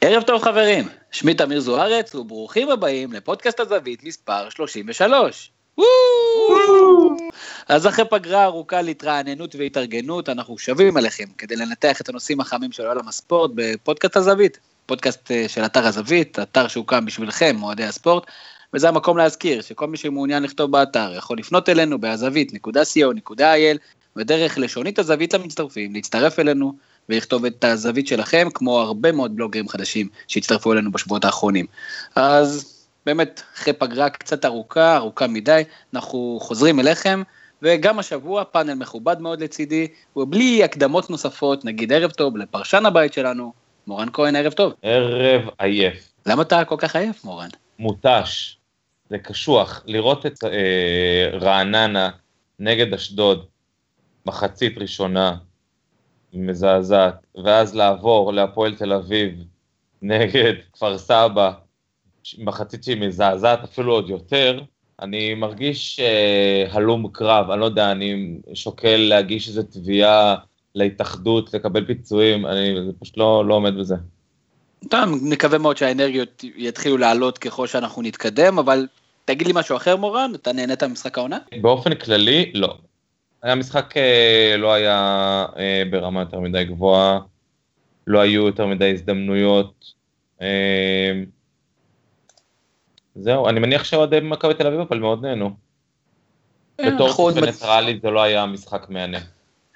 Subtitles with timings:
[0.00, 5.50] ערב טוב חברים, שמי תמיר זוארץ וברוכים הבאים לפודקאסט הזווית מספר 33.
[7.68, 12.86] אז אחרי פגרה ארוכה להתרעננות והתארגנות, אנחנו שבים אליכם כדי לנתח את הנושאים החמים של
[12.86, 18.22] עולם הספורט בפודקאסט הזווית, פודקאסט אה, של אתר הזווית, אתר שהוקם בשבילכם, אוהדי הספורט,
[18.74, 23.78] וזה המקום להזכיר שכל מי שמעוניין לכתוב באתר יכול לפנות אלינו בהזווית.co.il
[24.16, 26.72] ודרך לשונית הזווית למצטרפים, להצטרף אלינו
[27.08, 31.66] ולכתוב את הזווית שלכם, כמו הרבה מאוד בלוגרים חדשים שהצטרפו אלינו בשבועות האחרונים.
[32.16, 32.74] אז
[33.06, 35.62] באמת, אחרי פגרה קצת ארוכה, ארוכה מדי,
[35.94, 37.22] אנחנו חוזרים אליכם,
[37.62, 39.86] וגם השבוע פאנל מכובד מאוד לצידי,
[40.16, 43.52] ובלי הקדמות נוספות, נגיד ערב טוב לפרשן הבית שלנו,
[43.86, 44.72] מורן כהן, ערב טוב.
[44.82, 46.12] ערב עייף.
[46.26, 47.48] למה אתה כל כך עייף, מורן?
[47.78, 48.58] מותש.
[49.10, 49.82] זה קשוח.
[49.86, 52.10] לראות את אה, רעננה
[52.58, 53.46] נגד אשדוד,
[54.26, 55.36] מחצית ראשונה,
[56.46, 59.34] מזעזעת, ואז לעבור להפועל תל אביב
[60.02, 61.52] נגד כפר סבא,
[62.38, 64.60] מחצית שהיא מזעזעת אפילו עוד יותר,
[65.02, 70.36] אני מרגיש uh, הלום קרב, אני לא יודע, אני שוקל להגיש איזו תביעה
[70.74, 73.94] להתאחדות, לקבל פיצויים, אני פשוט לא, לא עומד בזה.
[74.88, 78.86] טוב, נקווה מאוד שהאנרגיות יתחילו לעלות ככל שאנחנו נתקדם, אבל
[79.24, 81.38] תגיד לי משהו אחר מורן, אתה נהנית ממשחק העונה?
[81.60, 82.78] באופן כללי, לא.
[83.42, 87.18] המשחק אה, לא היה אה, ברמה יותר מדי גבוהה,
[88.06, 89.92] לא היו יותר מדי הזדמנויות.
[90.42, 91.12] אה,
[93.14, 95.50] זהו, אני מניח שאוהדי מכבי תל אביב אבל מאוד נהנו.
[96.86, 99.18] בתור צופה ניטרלי זה לא היה משחק מהנה.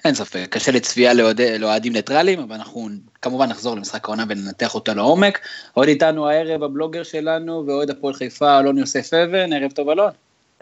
[0.05, 1.13] אין ספק, קשה לצפייה
[1.59, 2.89] לאוהדים ניטרלים, אבל אנחנו
[3.23, 5.41] כמובן נחזור למשחק העונה וננתח אותה לעומק.
[5.73, 10.11] עוד איתנו הערב הבלוגר שלנו ואוהד הפועל חיפה, אלון יוסף אבן, ערב טוב אלון.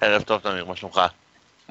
[0.00, 1.00] ערב טוב תמיר, מה שלומך?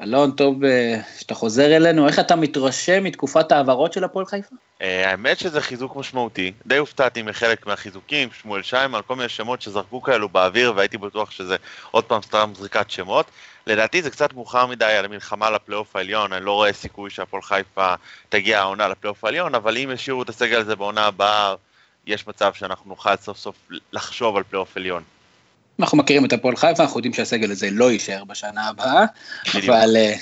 [0.03, 4.55] אלון, טוב אה, שאתה חוזר אלינו, איך אתה מתרשם מתקופת העברות של הפועל חיפה?
[4.81, 10.01] אה, האמת שזה חיזוק משמעותי, די הופתעתי מחלק מהחיזוקים, שמואל שיימן, כל מיני שמות שזרקו
[10.01, 11.55] כאלו באוויר והייתי בטוח שזה
[11.91, 13.25] עוד פעם סתם זריקת שמות.
[13.67, 17.93] לדעתי זה קצת מאוחר מדי על המלחמה לפלייאוף העליון, אני לא רואה סיכוי שהפועל חיפה
[18.29, 21.55] תגיע העונה לפלייאוף העליון, אבל אם ישאירו את הסגל הזה בעונה הבאה,
[22.05, 23.55] יש מצב שאנחנו נוכל סוף סוף
[23.91, 25.03] לחשוב על פלייאוף עליון.
[25.79, 29.05] אנחנו מכירים את הפועל חיפה, אנחנו יודעים שהסגל הזה לא יישאר בשנה הבאה,
[29.55, 30.15] אבל, אה,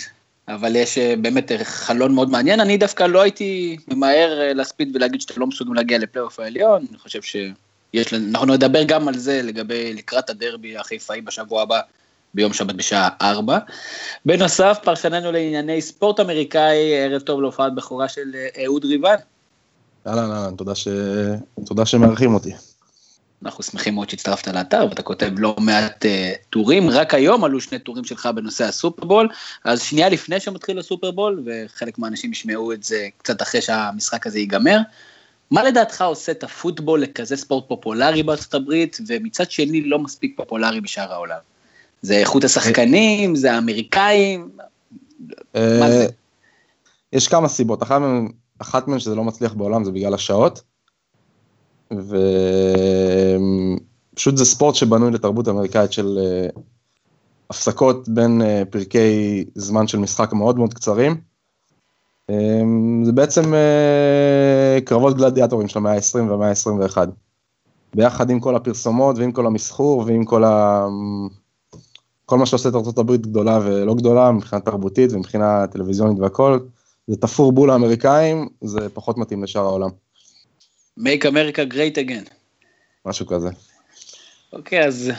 [0.48, 2.60] אבל יש אה, באמת חלון מאוד מעניין.
[2.60, 6.98] אני דווקא לא הייתי ממהר אה, להספיד ולהגיד שאתם לא מסוגלים להגיע לפלייאוף העליון, אני
[6.98, 11.80] חושב שיש, אנחנו נדבר גם על זה לגבי לקראת הדרבי החיפאי בשבוע הבא.
[12.34, 13.60] ביום שבת בשעה 4.
[14.26, 19.16] בנוסף, פרשננו לענייני ספורט אמריקאי, ערב טוב להופעת בכורה של אהוד ריבן.
[20.08, 20.88] אהלן, אהלן, תודה, ש...
[21.66, 22.54] תודה שמארחים אותי.
[23.46, 26.10] אנחנו שמחים מאוד שהצטרפת לאתר ואתה כותב לא מעט uh,
[26.50, 29.30] טורים, רק היום עלו שני טורים שלך בנושא הסופרבול,
[29.64, 34.78] אז שנייה לפני שמתחיל הסופרבול, וחלק מהאנשים ישמעו את זה קצת אחרי שהמשחק הזה ייגמר,
[35.52, 40.82] מה לדעתך עושה את הפוטבול לכזה ספורט פופולרי בארצות הברית, ומצד שני לא מספיק פופולרי
[40.82, 41.40] בשאר העולם?
[42.02, 44.50] זה איכות השחקנים, זה האמריקאים,
[45.54, 46.04] מה זה?
[46.04, 46.08] אה,
[47.14, 47.84] יש כמה סיבות,
[48.60, 50.62] אחת מהן שזה לא מצליח בעולם זה בגלל השעות.
[54.14, 56.48] ופשוט זה ספורט שבנוי לתרבות אמריקאית של אה,
[57.50, 61.16] הפסקות בין אה, פרקי זמן של משחק מאוד מאוד קצרים.
[62.30, 62.62] אה,
[63.04, 63.54] זה בעצם
[64.86, 66.98] קרבות גלדיאטורים של המאה ה-20 והמאה ה-21.
[67.96, 70.86] ביחד עם כל הפרסומות ועם כל המסחור ועם כל ה...
[72.26, 76.60] כל מה שעושה את ארה"ב גדולה ולא גדולה מבחינה תרבותית ומבחינה טלוויזיונית והכל,
[77.08, 79.90] זה תפור בול האמריקאים, זה פחות מתאים לשאר העולם.
[80.98, 82.30] Make America great again.
[83.06, 83.50] משהו כזה.
[84.54, 85.12] אוקיי, אז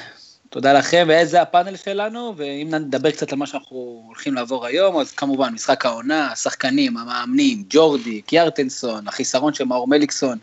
[0.50, 5.12] תודה לכם, וזה הפאנל שלנו, ואם נדבר קצת על מה שאנחנו הולכים לעבור היום, אז
[5.12, 10.38] כמובן, משחק העונה, השחקנים, המאמנים, ג'ורדי, קיארטנסון, החיסרון של מאור מליקסון,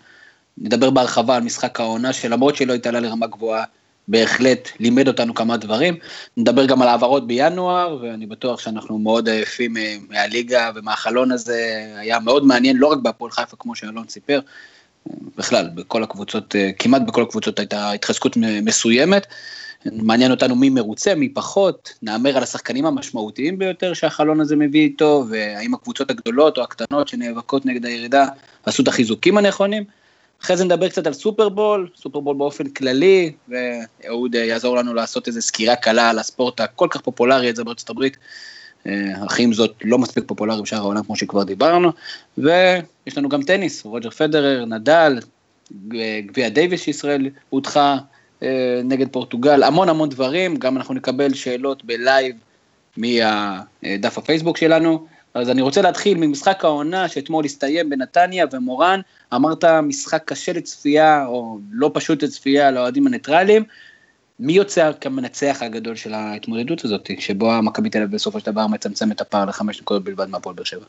[0.58, 3.64] נדבר בהרחבה על משחק העונה, שלמרות שלא התעלה לרמה גבוהה,
[4.08, 5.96] בהחלט לימד אותנו כמה דברים.
[6.38, 12.20] נדבר גם על העברות בינואר, ואני בטוח שאנחנו מאוד עייפים אה, מהליגה ומהחלון הזה, היה
[12.20, 14.40] מאוד מעניין, לא רק בהפועל חיפה, כמו שאלון סיפר,
[15.38, 19.28] בכלל, בכל הקבוצות, אה, כמעט בכל הקבוצות הייתה התחזקות מסוימת.
[19.92, 25.26] מעניין אותנו מי מרוצה, מי פחות, נאמר על השחקנים המשמעותיים ביותר שהחלון הזה מביא איתו,
[25.30, 28.26] והאם הקבוצות הגדולות או הקטנות שנאבקות נגד הירידה
[28.66, 29.84] עשו את החיזוקים הנכונים.
[30.44, 35.42] אחרי זה נדבר קצת על סופרבול, סופרבול באופן כללי, ואהוד אה, יעזור לנו לעשות איזו
[35.42, 38.18] סקירה קלה על הספורט הכל כך פופולרי הזה בארצות הברית,
[39.26, 41.92] אך עם זאת לא מספיק פופולרי בשאר העולם כמו שכבר דיברנו,
[42.38, 45.20] ויש לנו גם טניס, רוג'ר פדרר, נדל,
[46.20, 47.98] גביע דייוויס שישראל הודחה
[48.44, 52.36] אה, נגד פורטוגל, המון המון דברים, גם אנחנו נקבל שאלות בלייב
[52.98, 59.00] מהדף הפייסבוק שלנו, אז אני רוצה להתחיל ממשחק העונה שאתמול הסתיים בנתניה ומורן,
[59.34, 63.64] אמרת משחק קשה לצפייה, או לא פשוט לצפייה לאוהדים הניטרלים.
[64.40, 69.12] מי יוצא כמנצח הגדול של ההתמודדות הזאת, שבו מכבי תל אביב בסופו של דבר מצמצם
[69.12, 70.86] את הפער לחמש נקודות בלבד מהפועל באר שבע?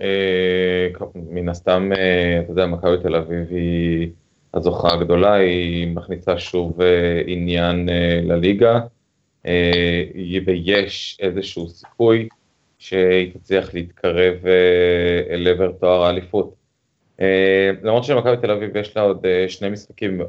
[0.00, 4.08] אה, מן הסתם, אה, אתה יודע, מכבי תל אביב היא
[4.54, 7.88] הזוכה הגדולה, היא מכניסה שוב אה, עניין
[8.22, 8.80] לליגה,
[10.46, 12.28] ויש איזשהו סיכוי
[12.78, 14.34] שהיא תצליח להתקרב
[15.30, 16.54] אל עבר תואר האליפות.
[17.82, 20.20] למרות שלמכבי תל אביב יש לה עוד שני משחקים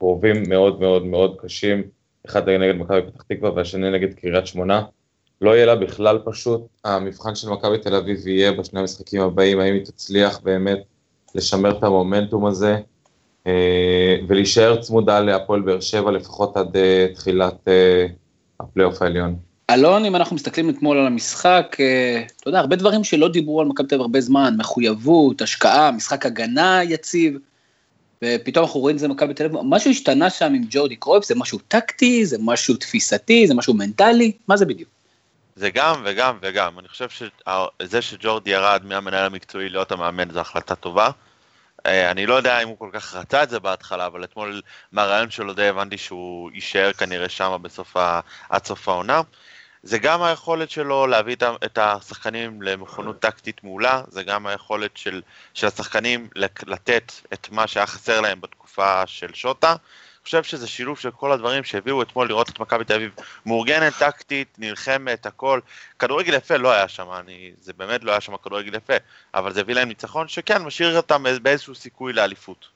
[0.00, 1.82] קרובים מאוד מאוד מאוד קשים,
[2.26, 4.82] אחד נגד מכבי פתח תקווה והשני נגד קריית שמונה.
[5.40, 9.74] לא יהיה לה בכלל פשוט, המבחן של מכבי תל אביב יהיה בשני המשחקים הבאים, האם
[9.74, 10.78] היא תצליח באמת
[11.34, 12.76] לשמר את המומנטום הזה
[13.46, 18.06] אה, ולהישאר צמודה להפועל באר שבע לפחות עד אה, תחילת אה,
[18.60, 19.36] הפלייאוף העליון.
[19.70, 21.76] אלון, אם אנחנו מסתכלים אתמול על המשחק,
[22.40, 26.26] אתה יודע, הרבה דברים שלא דיברו על מכבי תל אביב הרבה זמן, מחויבות, השקעה, משחק
[26.26, 27.38] הגנה יציב,
[28.24, 31.34] ופתאום אנחנו רואים את זה במכבי תל אביב, משהו השתנה שם עם ג'ורדי קרויף, זה
[31.34, 34.90] משהו טקטי, זה משהו תפיסתי, זה משהו מנטלי, מה זה בדיוק?
[35.56, 36.78] זה גם וגם וגם.
[36.78, 41.10] אני חושב שזה שג'ורדי ירד מהמנהל המקצועי להיות המאמן זו החלטה טובה.
[41.86, 44.62] אה, אני לא יודע אם הוא כל כך רצה את זה בהתחלה, אבל אתמול
[44.92, 47.96] מהרעיון שלו די הבנתי שהוא יישאר כנראה שם בסוף.
[48.48, 49.20] עד סוף העונה.
[49.82, 55.22] זה גם היכולת שלו להביא את השחקנים למכונות טקטית מעולה, זה גם היכולת של,
[55.54, 56.28] של השחקנים
[56.66, 59.70] לתת את מה שהיה חסר להם בתקופה של שוטה.
[59.70, 63.10] אני חושב שזה שילוב של כל הדברים שהביאו אתמול לראות את מכבי תל אביב
[63.46, 65.60] מאורגנת, טקטית, נלחמת, הכל.
[65.98, 68.94] כדורגל יפה לא היה שם, אני, זה באמת לא היה שם כדורגל יפה,
[69.34, 72.68] אבל זה הביא להם ניצחון שכן, משאיר אותם באיזשהו סיכוי לאליפות.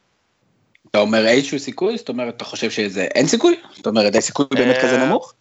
[0.90, 1.98] אתה אומר איזשהו סיכוי?
[1.98, 3.60] זאת אומרת, אתה חושב שזה אין סיכוי?
[3.76, 5.34] זאת אומרת, הסיכוי באמת כזה אה, נמוך?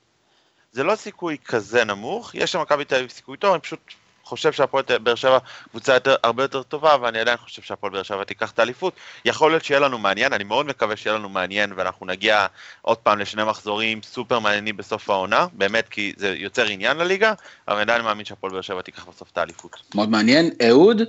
[0.73, 3.79] זה לא סיכוי כזה נמוך, יש למכבי תל אביב סיכוי טוב, אני פשוט
[4.23, 5.37] חושב שהפועל באר שבע
[5.69, 8.93] קבוצה יותר, הרבה יותר טובה, ואני עדיין חושב שהפועל באר שבע תיקח את האליפות.
[9.25, 12.47] יכול להיות שיהיה לנו מעניין, אני מאוד מקווה שיהיה לנו מעניין, ואנחנו נגיע
[12.81, 17.33] עוד פעם לשני מחזורים סופר מעניינים בסוף העונה, באמת, כי זה יוצר עניין לליגה,
[17.67, 19.81] אבל אני עדיין מאמין שהפועל באר שבע תיקח בסוף את האליפות.
[19.95, 20.51] מאוד מעניין.
[20.69, 21.01] אהוד,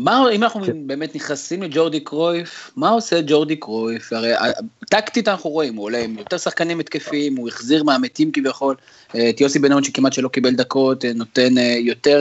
[0.00, 0.86] מה, אם אנחנו כן.
[0.86, 4.12] באמת נכנסים לג'ורדי קרויף, מה עושה ג'ורדי קרויף?
[4.12, 4.50] הרי אה,
[4.90, 8.76] טקטית אנחנו רואים, הוא עולה עם יותר שחקנים התקפיים, הוא החזיר מהמתים כביכול,
[9.14, 12.20] אה, את יוסי בן שקמט שלא קיבל דקות, אה, נותן יותר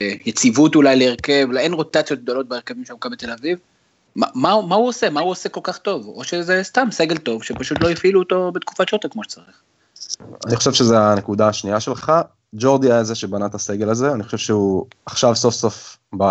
[0.00, 3.58] יציבות אולי להרכב, אין רוטציות גדולות בהרכבים של מכבי תל אביב.
[4.16, 5.10] מה, מה, מה הוא עושה?
[5.10, 6.06] מה הוא עושה כל כך טוב?
[6.06, 9.62] או שזה סתם סגל טוב, שפשוט לא הפעילו אותו בתקופת שוטה כמו שצריך.
[10.46, 12.12] אני חושב שזו הנקודה השנייה שלך.
[12.54, 16.24] ג'ורדי היה זה שבנה את הסגל הזה, אני חושב שהוא עכשיו סוף סוף ב...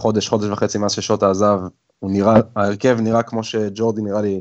[0.00, 1.60] חודש, חודש וחצי מאז ששוטה עזב,
[1.98, 4.40] הוא נראה, ההרכב נראה כמו שג'ורדי נראה לי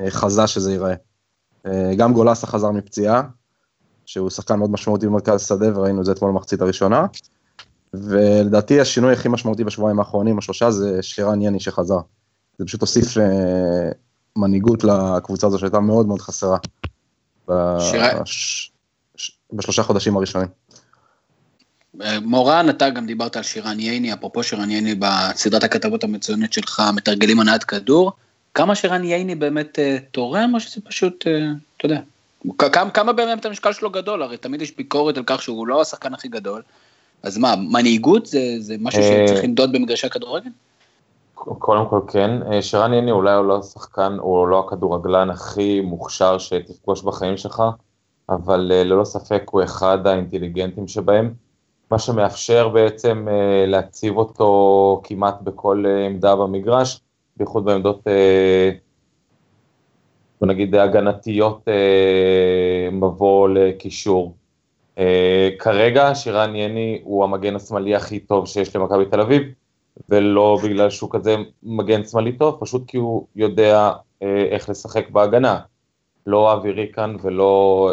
[0.00, 0.94] אה, חזה שזה ייראה.
[1.66, 3.22] אה, גם גולסה חזר מפציעה,
[4.06, 7.06] שהוא שחקן מאוד משמעותי במרכז השדה, וראינו את זה אתמול במחצית הראשונה.
[7.94, 11.98] ולדעתי השינוי הכי משמעותי בשבועיים האחרונים, השלושה, זה שירן יני שחזר.
[12.58, 13.90] זה פשוט הוסיף אה,
[14.36, 16.58] מנהיגות לקבוצה הזו שהייתה מאוד מאוד חסרה.
[17.48, 18.72] בש...
[19.52, 20.48] בשלושה חודשים הראשונים.
[22.22, 27.40] מורן, אתה גם דיברת על שירן ייני, אפרופו שירן ייני בסדרת הכתבות המצוינת שלך, מתרגלים
[27.40, 28.12] הנעת כדור.
[28.54, 32.00] כמה שירן ייני באמת uh, תורם, או שזה פשוט, uh, אתה יודע,
[32.58, 34.22] כמה, כמה באמת המשקל שלו גדול?
[34.22, 36.62] הרי תמיד יש ביקורת על כך שהוא לא השחקן הכי גדול.
[37.22, 40.50] אז מה, מנהיגות זה, זה משהו אה, שצריך למדוד במגרשי הכדורגל?
[41.34, 42.30] קודם כל כן,
[42.60, 47.62] שרן ייני אולי הוא לא השחקן, הוא לא הכדורגלן הכי מוכשר שתפגוש בחיים שלך,
[48.28, 51.47] אבל ללא ספק הוא אחד האינטליגנטים שבהם.
[51.90, 57.00] מה שמאפשר בעצם אה, להציב אותו כמעט בכל אה, עמדה במגרש,
[57.36, 58.70] בייחוד בעמדות, אה,
[60.40, 61.68] בוא נגיד, הגנתיות
[62.92, 64.34] מבוא לקישור.
[65.58, 69.42] כרגע שירן יני הוא המגן השמאלי הכי טוב שיש למכבי תל אביב,
[70.08, 73.92] ולא בגלל שהוא כזה מגן שמאלי טוב, פשוט כי הוא יודע
[74.22, 75.60] איך לשחק בהגנה.
[76.26, 77.92] לא אבי ריקן ולא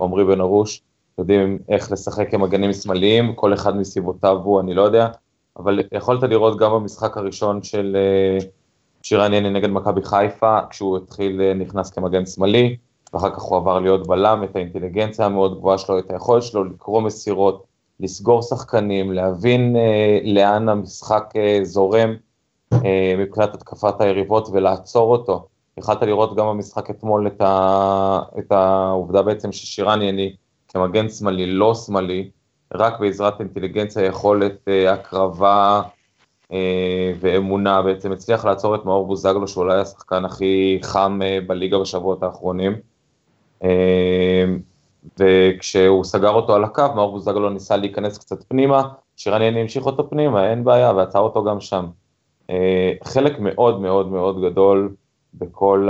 [0.00, 0.82] עמרי בן ארוש.
[1.18, 5.08] יודעים איך לשחק עם מגנים שמאליים, כל אחד מסיבותיו הוא, אני לא יודע,
[5.56, 8.46] אבל יכולת לראות גם במשחק הראשון של אה,
[9.02, 12.76] שירן יני נגד מכבי חיפה, כשהוא התחיל, אה, נכנס כמגן שמאלי,
[13.12, 17.02] ואחר כך הוא עבר להיות בלם, את האינטליגנציה המאוד גבוהה שלו, את היכולת שלו לקרוא
[17.02, 17.64] מסירות,
[18.00, 22.14] לסגור שחקנים, להבין אה, לאן המשחק אה, זורם
[22.72, 25.46] אה, מבחינת התקפת היריבות ולעצור אותו.
[25.78, 30.36] יכלת לראות גם במשחק אתמול את, ה, את העובדה בעצם ששירן יני
[30.74, 32.30] כמגן שמאלי, לא שמאלי,
[32.74, 35.82] רק בעזרת אינטליגנציה, יכולת אה, הקרבה
[36.52, 42.22] אה, ואמונה, בעצם הצליח לעצור את מאור בוזגלו, שאולי השחקן הכי חם אה, בליגה בשבועות
[42.22, 42.72] האחרונים.
[45.18, 48.82] וכשהוא סגר אותו על הקו, מאור בוזגלו ניסה להיכנס קצת פנימה,
[49.26, 51.86] יני המשיך אותו פנימה, אין בעיה, ועצר אותו גם שם.
[52.50, 54.94] אה, חלק מאוד מאוד מאוד גדול
[55.34, 55.88] בכל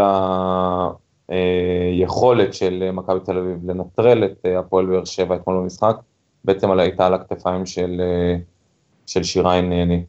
[1.29, 5.97] היכולת של מכבי תל אביב לנטרל את הפועל באר שבע אתמול במשחק,
[6.45, 8.01] בעצם הייתה על הכתפיים של,
[9.07, 10.03] של שירן יני.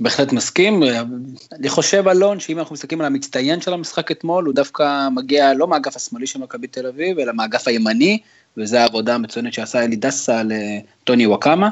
[0.00, 0.82] בהחלט מסכים,
[1.52, 5.68] אני חושב אלון שאם אנחנו מסתכלים על המצטיין של המשחק אתמול, הוא דווקא מגיע לא
[5.68, 8.18] מהאגף השמאלי של מכבי תל אביב, אלא מהאגף הימני,
[8.56, 11.70] וזו העבודה המצוינת שעשה אלי דסה לטוני וואקמה,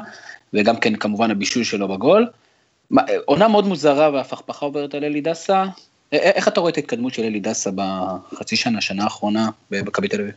[0.53, 2.27] וגם כן כמובן הבישול שלו בגול.
[3.25, 5.65] עונה מאוד מוזרה והפכפכה עוברת על אלי דסה,
[6.11, 10.33] איך אתה רואה את ההתקדמות של אלי דסה בחצי שנה, שנה האחרונה במכבי תל אביב?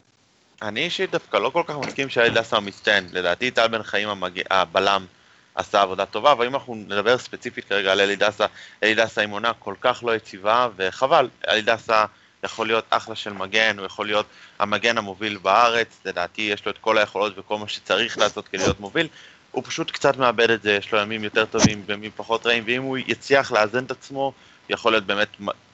[0.62, 4.08] אני אישית דווקא לא כל כך מסכים שאלי דסה הוא מצטיין, לדעתי טל בן חיים
[4.08, 4.40] המג...
[4.50, 5.06] הבלם.
[5.54, 8.46] עשה עבודה טובה, אבל אם אנחנו נדבר ספציפית כרגע על אלי דסה,
[8.82, 12.04] אלי דסה עם עונה כל כך לא יציבה, וחבל, אלי דסה
[12.44, 14.26] יכול להיות אחלה של מגן, הוא יכול להיות
[14.58, 18.80] המגן המוביל בארץ, לדעתי יש לו את כל היכולות וכל מה שצריך לעשות כדי להיות
[18.80, 19.08] מוביל,
[19.50, 22.82] הוא פשוט קצת מאבד את זה, יש לו ימים יותר טובים וימים פחות רעים, ואם
[22.82, 24.32] הוא יצליח לאזן את עצמו,
[24.70, 25.28] יכול להיות באמת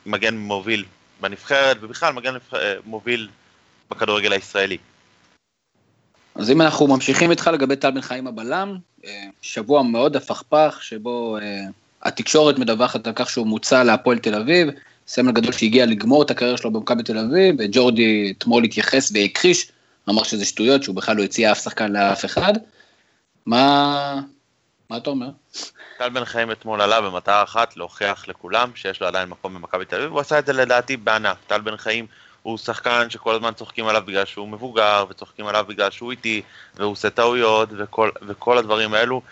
[0.07, 0.85] מגן מוביל
[1.21, 2.35] בנבחרת, ובכלל מגן
[2.85, 3.29] מוביל
[3.91, 4.79] בכדורגל הישראלי.
[6.35, 11.39] אז אם אנחנו ממשיכים איתך לגבי טל בן חיים הבלם, אה, שבוע מאוד הפכפך, שבו
[11.39, 11.63] אה,
[12.03, 14.69] התקשורת מדווחת על כך שהוא מוצע להפועל תל אביב,
[15.07, 19.69] סמל גדול שהגיע לגמור את הקריירה שלו במכבי תל אביב, וג'ורדי אתמול התייחס והכחיש,
[20.09, 22.53] אמר שזה שטויות, שהוא בכלל לא הציע אף שחקן לאף אחד.
[23.47, 24.21] מה,
[24.91, 25.29] מה אתה אומר?
[25.99, 29.97] טל בן חיים אתמול עלה במטרה אחת, להוכיח לכולם שיש לו עדיין מקום במכבי תל
[29.97, 31.37] אביב, הוא עשה את זה לדעתי בענק.
[31.47, 32.07] טל בן חיים
[32.43, 36.43] הוא שחקן שכל הזמן צוחקים עליו בגלל שהוא מבוגר, וצוחקים עליו בגלל שהוא איטי,
[36.75, 39.23] והוא עושה טעויות, וכל, וכל הדברים האלו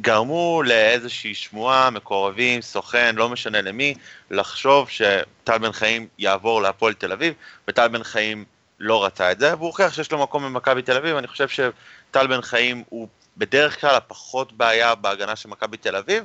[0.00, 3.94] גרמו לאיזושהי שמועה, מקורבים, סוכן, לא משנה למי,
[4.30, 7.34] לחשוב שטל בן חיים יעבור להפועל תל אביב,
[7.68, 8.44] וטל בן חיים
[8.78, 12.26] לא רצה את זה, והוא הוכיח שיש לו מקום במכבי תל אביב, אני חושב שטל
[12.26, 13.08] בן חיים הוא
[13.40, 16.24] בדרך כלל הפחות בעיה בהגנה של מכבי תל אביב,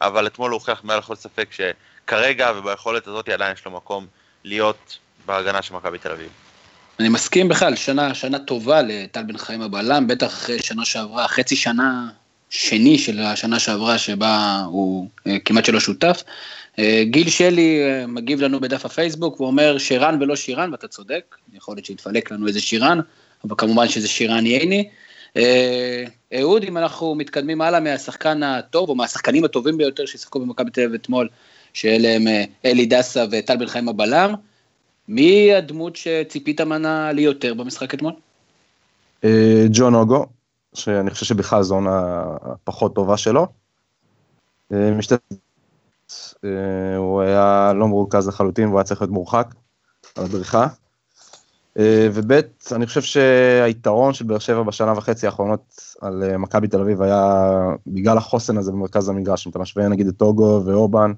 [0.00, 4.06] אבל אתמול הוא הוכיח מעל לכל ספק שכרגע וביכולת הזאת עדיין יש לו מקום
[4.44, 6.28] להיות בהגנה של מכבי תל אביב.
[7.00, 11.56] אני מסכים בכלל, שנה, שנה טובה לטל בן חיים הבלם, בטח אחרי שנה שעברה, חצי
[11.56, 12.08] שנה
[12.50, 16.22] שני של השנה שעברה שבה הוא אה, כמעט שלא שותף.
[16.78, 21.76] אה, גיל שלי אה, מגיב לנו בדף הפייסבוק ואומר שירן ולא שירן, ואתה צודק, יכול
[21.76, 23.00] להיות שיתפלק לנו איזה שירן,
[23.44, 24.88] אבל כמובן שזה שירן ייני.
[26.34, 30.94] אהוד, אם אנחנו מתקדמים הלאה מהשחקן הטוב, או מהשחקנים הטובים ביותר ששיחקו במכבי תל אביב
[30.94, 31.28] אתמול,
[31.72, 32.24] שאלה הם
[32.64, 34.34] אלי דסה וטל בן חיים הבלם,
[35.08, 38.12] מי הדמות שציפית ממנה לי יותר במשחק אתמול?
[39.24, 40.26] אה, ג'ון אוגו,
[40.74, 43.46] שאני חושב שבכלל זו עונה הפחות טובה שלו.
[44.72, 44.90] אה,
[46.44, 49.54] אה, הוא היה לא מרוכז לחלוטין והוא היה צריך להיות מורחק
[50.16, 50.66] על הדריכה.
[51.78, 52.32] וב'
[52.72, 57.50] אני חושב שהיתרון של באר שבע בשנה וחצי האחרונות על מכבי תל אביב היה
[57.86, 61.12] בגלל החוסן הזה במרכז המגרש, אם אתה משווה נגיד את טוגו ואובן,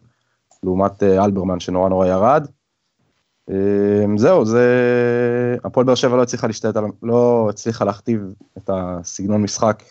[0.62, 2.46] לעומת אלברמן שנורא נורא ירד.
[4.16, 5.56] זהו, זה...
[5.64, 8.20] הפועל באר שבע לא הצליחה להשתלט, לא הצליחה להכתיב
[8.58, 9.82] את הסגנון משחק,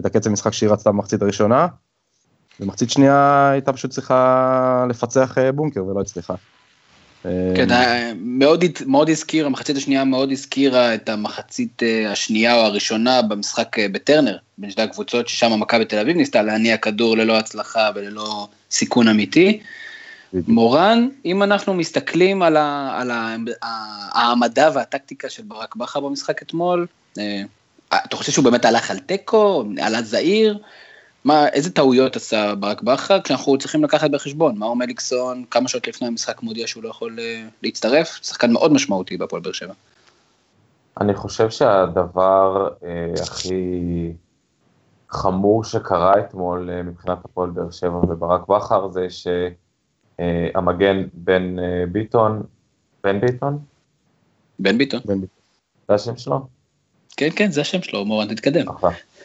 [0.00, 1.66] את הקצב משחק שהיא רצתה במחצית הראשונה.
[2.60, 6.34] במחצית שנייה הייתה פשוט צריכה לפצח אה, בונקר ולא הצליחה.
[7.56, 13.22] כן, אמ, מאוד, מאוד הזכיר, המחצית השנייה מאוד הזכירה את המחצית אה, השנייה או הראשונה
[13.22, 17.90] במשחק אה, בטרנר, בין שתי הקבוצות, ששם מכבי תל אביב ניסתה להניע כדור ללא הצלחה
[17.94, 19.60] וללא סיכון אמיתי.
[20.48, 23.36] מורן, אם אנחנו מסתכלים על, ה, על ה,
[24.12, 26.86] העמדה והטקטיקה של ברק בכר במשחק אתמול,
[27.18, 27.42] אה,
[27.94, 30.58] אתה חושב שהוא באמת הלך על תיקו, עלה זעיר?
[31.24, 34.58] מה, איזה טעויות עשה ברק בכר כשאנחנו צריכים לקחת בחשבון?
[34.58, 38.18] מאור מליקסון כמה שעות לפני המשחק מודיע שהוא לא יכול אה, להצטרף?
[38.22, 39.72] שחקן מאוד משמעותי בהפועל באר שבע.
[41.00, 44.12] אני חושב שהדבר אה, הכי
[45.08, 49.26] חמור שקרה אתמול אה, מבחינת הפועל באר שבע וברק בכר זה ש...
[50.20, 50.48] אה,
[51.14, 52.42] בן אה, ביטון,
[53.04, 53.58] בן ביטון?
[54.58, 55.00] בן ביטון.
[55.88, 56.46] זה השם שלו?
[57.16, 58.66] כן, כן, זה השם שלו, מורן, תתקדם.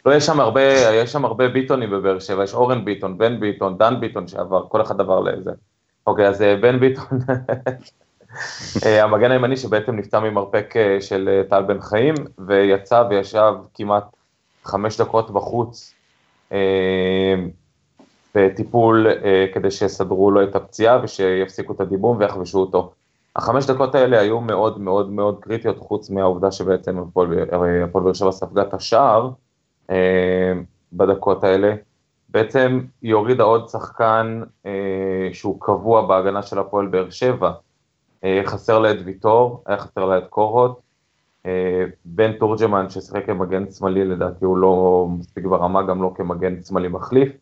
[0.06, 0.62] לא, יש שם הרבה,
[0.94, 4.82] יש שם הרבה ביטונים בבאר שבע, יש אורן ביטון, בן ביטון, דן ביטון שעבר, כל
[4.82, 5.50] אחד עבר לזה.
[6.06, 7.18] אוקיי, אז אה, בן ביטון,
[9.02, 14.04] המגן הימני שבעצם נפצע ממרפק של טל בן חיים, ויצא וישב כמעט
[14.64, 15.94] חמש דקות בחוץ,
[18.34, 22.92] בטיפול אה, כדי שיסדרו לו את הפציעה ושיפסיקו את הדיבום ויחבשו אותו.
[23.36, 27.44] החמש דקות האלה היו מאוד מאוד מאוד קריטיות, חוץ מהעובדה שבעצם הפועל
[27.92, 29.30] באר שבע ספגה את השער אה,
[30.92, 31.74] בדקות האלה.
[32.28, 37.52] בעצם היא הורידה עוד שחקן אה, שהוא קבוע בהגנה של הפועל באר שבע.
[38.24, 40.80] אה, חסר לה את ויטור, היה חסר לה את קורות,
[42.04, 47.32] בן תורג'מן ששיחק כמגן שמאלי לדעתי הוא לא מספיק ברמה גם לא כמגן שמאלי מחליף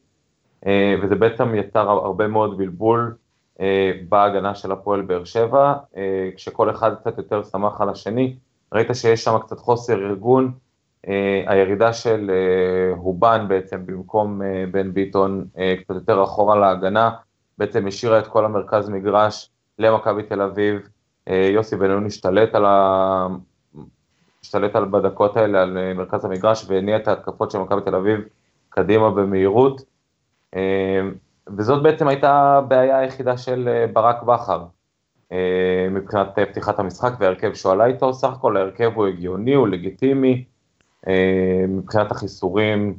[1.03, 3.15] וזה בעצם יצר הרבה מאוד בלבול
[4.09, 5.75] בהגנה של הפועל באר שבע
[6.37, 8.37] כשכל אחד קצת יותר שמח על השני
[8.73, 10.53] ראית שיש שם קצת חוסר ארגון
[11.47, 12.31] הירידה של
[12.97, 14.41] הובן בעצם במקום
[14.71, 15.45] בן ביטון
[15.81, 17.11] קצת יותר אחורה להגנה
[17.59, 20.89] בעצם השאירה את כל המרכז מגרש למכבי תל אביב,
[21.27, 23.27] יוסי בן נון השתלט על, ה...
[24.43, 28.21] השתלט על בדקות האלה על מרכז המגרש והניע את ההתקפות של מכבי תל אביב
[28.69, 29.83] קדימה במהירות,
[31.57, 34.65] וזאת בעצם הייתה הבעיה היחידה של ברק בכר
[35.91, 40.45] מבחינת פתיחת המשחק והרכב שהוא עלה איתו, סך הכל ההרכב הוא הגיוני, הוא לגיטימי,
[41.69, 42.99] מבחינת החיסורים,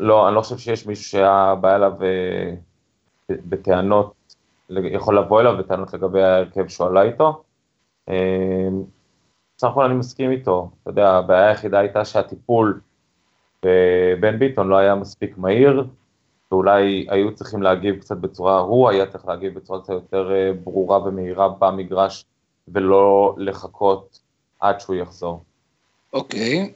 [0.00, 1.92] לא, אני לא חושב שיש מישהו שהיה בא אליו
[3.30, 4.14] בטענות,
[4.70, 7.42] יכול לבוא אליו בטענות לגבי ההרכב שהוא עלה איתו.
[9.56, 12.80] בסך הכל אני מסכים איתו, אתה יודע, הבעיה היחידה הייתה שהטיפול
[13.62, 15.86] בבן ביטון לא היה מספיק מהיר,
[16.52, 20.32] ואולי היו צריכים להגיב קצת בצורה, הוא היה צריך להגיב בצורה קצת יותר
[20.64, 22.24] ברורה ומהירה במגרש,
[22.68, 24.20] ולא לחכות
[24.60, 25.42] עד שהוא יחזור.
[26.14, 26.70] אוקיי,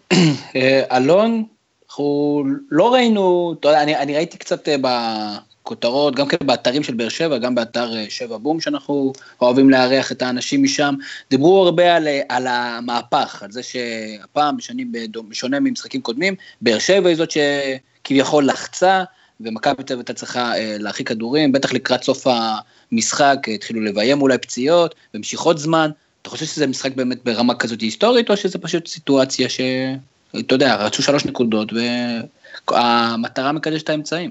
[0.93, 1.45] אלון,
[1.89, 7.39] אנחנו לא ראינו, אתה אני, אני ראיתי קצת בכותרות, גם כן באתרים של באר שבע,
[7.39, 10.95] גם באתר שבע בום, שאנחנו אוהבים לארח את האנשים משם,
[11.31, 14.93] דיברו הרבה על, על המהפך, על זה שהפעם, בשנים,
[15.29, 19.05] בשונה ממשחקים קודמים, באר שבע היא זאת שכביכול לחצה,
[19.41, 22.27] ומכבי תל אביב הייתה צריכה להרחיק כדורים, בטח לקראת סוף
[22.93, 25.91] המשחק התחילו לביים אולי פציעות ומשיכות זמן.
[26.23, 29.61] אתה חושב שזה משחק באמת ברמה כזאת היסטורית, או שזה פשוט סיטואציה ש...
[30.39, 31.73] אתה יודע, רצו שלוש נקודות,
[32.69, 34.31] והמטרה מקדשת את האמצעים.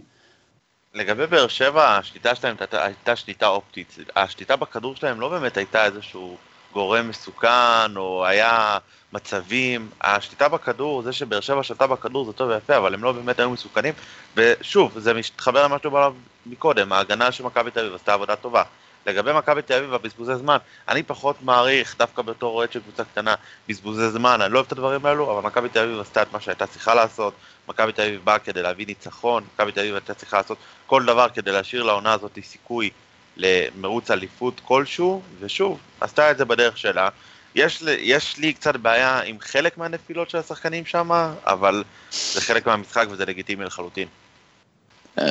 [0.94, 3.98] לגבי באר שבע, השליטה שלהם הייתה שליטה אופטית.
[4.16, 6.38] השליטה בכדור שלהם לא באמת הייתה איזשהו
[6.74, 8.78] גורם מסוכן, או היה
[9.14, 9.90] מצבים.
[10.02, 13.50] השליטה בכדור, זה שבאר שבע שלטה בכדור זה טוב ויפה, אבל הם לא באמת היו
[13.50, 13.94] מסוכנים.
[14.36, 16.14] ושוב, זה מתחבר למה שדובר עליו
[16.46, 18.64] מקודם, ההגנה של מכבי תל אביב עשתה עבודה טובה.
[19.08, 23.36] לגבי מכבי תל אביב והבזבוזי זמן, אני פחות מעריך, דווקא בתור אוהד של קבוצה קטנה,
[23.70, 26.40] בזבוזי זמן, אני לא אוהב את הדברים האלו, אבל מכבי תל אביב עשתה את מה
[26.40, 27.34] שהייתה צריכה לעשות,
[27.70, 31.28] מכבי תל אביב באה כדי להביא ניצחון, מכבי תל אביב הייתה צריכה לעשות כל דבר
[31.34, 32.90] כדי להשאיר לעונה הזאת סיכוי
[33.38, 37.10] למרוץ אליפות כלשהו, ושוב, עשתה את זה בדרך שלה.
[37.56, 41.12] יש, יש לי קצת בעיה עם חלק מהנפילות של השחקנים שם,
[41.44, 44.08] אבל זה חלק מהמשחק וזה לגיטימי לחלוטין.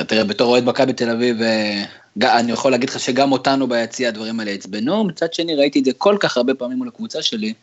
[0.07, 1.37] תראה, בתור אוהד מכבי תל אביב,
[2.23, 5.91] אני יכול להגיד לך שגם אותנו ביציע הדברים האלה עצבנו, מצד שני ראיתי את זה
[5.97, 7.53] כל כך הרבה פעמים מול הקבוצה שלי,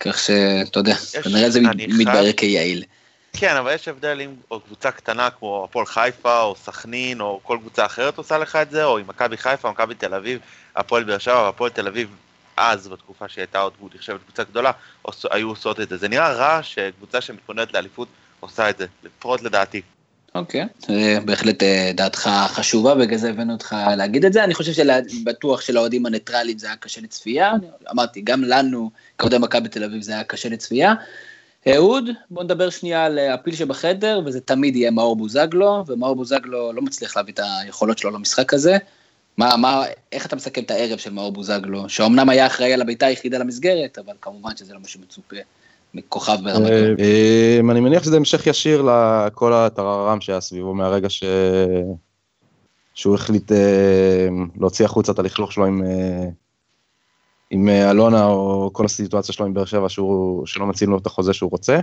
[0.00, 2.84] כך שאתה יודע, כנראה זה מתברר כיעיל.
[3.32, 7.86] כן, אבל יש הבדל אם קבוצה קטנה כמו הפועל חיפה או סכנין או כל קבוצה
[7.86, 10.40] אחרת עושה לך את זה, או אם מכבי חיפה, מכבי תל אביב,
[10.76, 12.08] הפועל באר שבע והפועל תל אביב
[12.56, 14.70] אז, בתקופה שהייתה עוד נחשבת קבוצה גדולה,
[15.30, 15.96] היו עושות את זה.
[15.96, 18.08] זה נראה רע שקבוצה שמתכוננת לאליפות
[18.40, 19.82] עושה את זה, לפחות לדעתי.
[20.34, 20.66] אוקיי,
[21.24, 21.62] בהחלט
[21.94, 24.44] דעתך חשובה, בגלל זה הבאנו אותך להגיד את זה.
[24.44, 27.52] אני חושב שבטוח שלאוהדים הניטרלים זה היה קשה לצפייה.
[27.90, 30.94] אמרתי, גם לנו, כאוהדי מכבי תל אביב, זה היה קשה לצפייה.
[31.68, 36.82] אהוד, בוא נדבר שנייה על הפיל שבחדר, וזה תמיד יהיה מאור בוזגלו, ומאור בוזגלו לא
[36.82, 38.76] מצליח להביא את היכולות שלו למשחק הזה.
[39.36, 43.06] מה, מה, איך אתה מסכם את הערב של מאור בוזגלו, שאומנם היה אחראי על הביתה
[43.06, 45.36] היחידה למסגרת, אבל כמובן שזה לא מה שמצופה.
[45.94, 46.70] מכוכב ברמת...
[47.70, 51.24] אני מניח שזה המשך ישיר לכל הטררם שהיה סביבו מהרגע ש...
[52.94, 53.52] שהוא החליט
[54.60, 55.82] להוציא החוצה את הלכלוך שלו עם,
[57.50, 61.32] עם אלונה, או כל הסיטואציה שלו עם באר שבע, שהוא, שלא מציעים לו את החוזה
[61.32, 61.78] שהוא רוצה.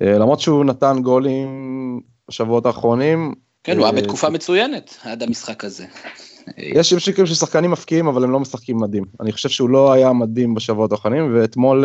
[0.00, 3.34] למרות שהוא נתן גולים בשבועות האחרונים.
[3.64, 5.86] כן, הוא היה בתקופה מצוינת עד המשחק הזה.
[6.58, 9.04] יש מקרים ששחקנים מפקיעים, אבל הם לא משחקים מדהים.
[9.20, 11.84] אני חושב שהוא לא היה מדהים בשבועות האחרונים, ואתמול...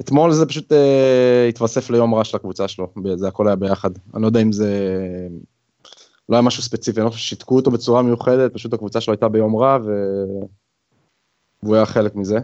[0.00, 3.90] אתמול זה פשוט אה, התווסף ליום רע של הקבוצה שלו, זה הכל היה ביחד.
[4.14, 4.98] אני לא יודע אם זה...
[6.28, 9.28] לא היה משהו ספציפי, אני לא חושב ששיתקו אותו בצורה מיוחדת, פשוט הקבוצה שלו הייתה
[9.28, 9.90] ביום רע, ו...
[11.62, 12.38] והוא היה חלק מזה.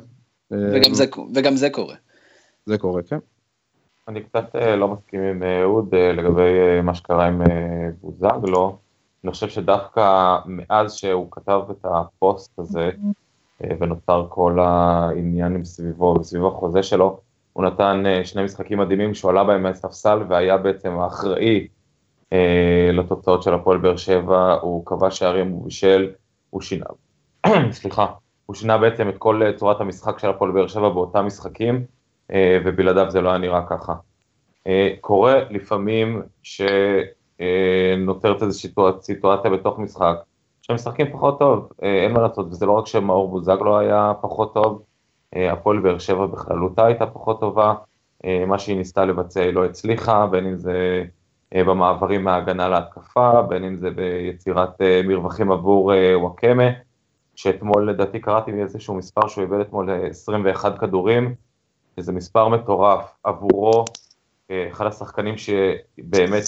[0.50, 1.94] וגם זה, וגם זה קורה.
[2.66, 3.18] זה קורה, כן.
[4.08, 7.42] אני קצת לא מסכים עם אהוד לגבי מה שקרה עם
[8.00, 8.76] בוזגלו.
[9.24, 12.90] אני חושב שדווקא מאז שהוא כתב את הפוסט הזה,
[13.80, 17.20] ונוצר כל העניין סביבו וסביב החוזה שלו,
[17.52, 21.68] הוא נתן שני משחקים מדהימים שהוא עלה בהם מהספסל והיה בעצם האחראי
[22.32, 26.10] אה, לתוצאות של הפועל באר שבע, הוא קבע שערים, הוא בישל,
[26.50, 26.86] הוא שינה,
[27.72, 28.06] סליחה,
[28.46, 31.84] הוא שינה בעצם את כל צורת המשחק של הפועל באר שבע באותם משחקים,
[32.32, 33.94] אה, ובלעדיו זה לא היה נראה ככה.
[34.66, 40.16] אה, קורה לפעמים שנוצרת איזושהי סיטואציה בתוך משחק,
[40.62, 44.82] שמשחקים פחות טוב, אין מה לעשות, וזה לא רק שמאור בוזגלו היה פחות טוב,
[45.36, 47.74] הפועל באר שבע בכללותה הייתה פחות טובה,
[48.46, 51.04] מה שהיא ניסתה לבצע היא לא הצליחה, בין אם זה
[51.54, 56.64] במעברים מההגנה להתקפה, בין אם זה ביצירת מרווחים עבור וואקמה,
[57.36, 61.34] שאתמול לדעתי קראתי מאיזשהו מספר שהוא איבד אתמול 21 כדורים,
[61.96, 63.84] שזה מספר מטורף עבורו,
[64.52, 66.42] אחד השחקנים שבאמת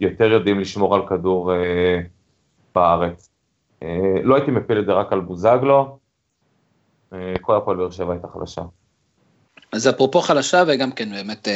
[0.00, 1.52] יותר יודעים לשמור על כדור
[2.74, 3.30] בארץ.
[4.22, 5.98] לא הייתי מפיל את זה רק על בוזגלו,
[7.40, 8.62] כל הפועל באר שבע הייתה חלשה.
[9.72, 11.48] אז אפרופו חלשה, וגם כן באמת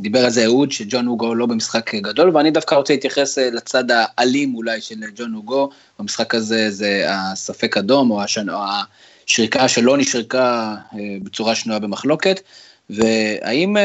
[0.00, 4.54] דיבר על זה אהוד, שג'ון הוגו לא במשחק גדול, ואני דווקא רוצה להתייחס לצד האלים
[4.54, 8.20] אולי של ג'ון הוגו, במשחק הזה זה הספק אדום, או,
[9.26, 10.74] השריקה שלא נשרקה
[11.22, 12.40] בצורה שנויה במחלוקת.
[12.90, 13.76] והאם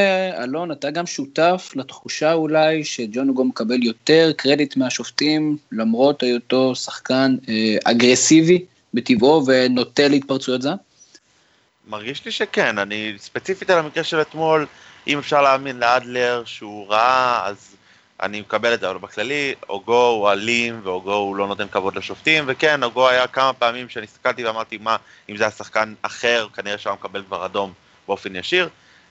[0.44, 7.36] אלון, אתה גם שותף לתחושה אולי שג'ון הוגו מקבל יותר קרדיט מהשופטים, למרות היותו שחקן
[7.84, 10.78] אגרסיבי בטבעו ונוטה להתפרצויות זעם?
[11.88, 14.68] מרגיש לי שכן, אני ספציפית על המקרה של אתמול,
[15.08, 17.76] אם אפשר להאמין לאדלר שהוא רע, אז
[18.22, 22.44] אני מקבל את זה, אבל בכללי, אוגו הוא אלים, ואוגו הוא לא נותן כבוד לשופטים,
[22.48, 24.98] וכן, אוגו היה כמה פעמים שאני הסתכלתי ואמרתי, מה,
[25.30, 27.74] אם זה היה שחקן אחר, כנראה שהוא מקבל כבר אדום
[28.08, 28.70] באופן ישיר.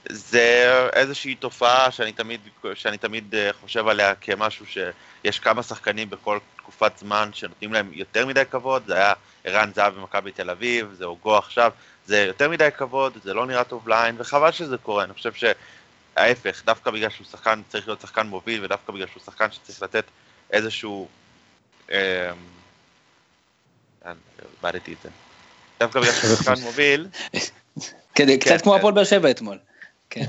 [0.09, 2.41] זה איזושהי תופעה שאני תמיד,
[2.73, 8.25] שאני תמיד אה, חושב עליה כמשהו שיש כמה שחקנים בכל תקופת זמן שנותנים להם יותר
[8.25, 11.71] מדי כבוד, זה היה ערן זהב במכבי תל אביב, זה אוגו עכשיו,
[12.11, 16.61] זה יותר מדי כבוד, זה לא נראה טוב לעין, וחבל שזה קורה, אני חושב שההפך,
[16.65, 20.03] דווקא בגלל שהוא שחקן, צריך להיות שחקן מוביל, ודווקא בגלל שהוא שחקן שצריך לתת
[20.51, 21.07] איזשהו...
[21.91, 22.31] אה,
[24.57, 25.09] איבדתי את זה.
[25.79, 27.07] דווקא בגלל שהוא שחקן מוביל...
[28.15, 29.57] כן, קצת כמו הפועל באר שבע אתמול.
[30.11, 30.25] כן.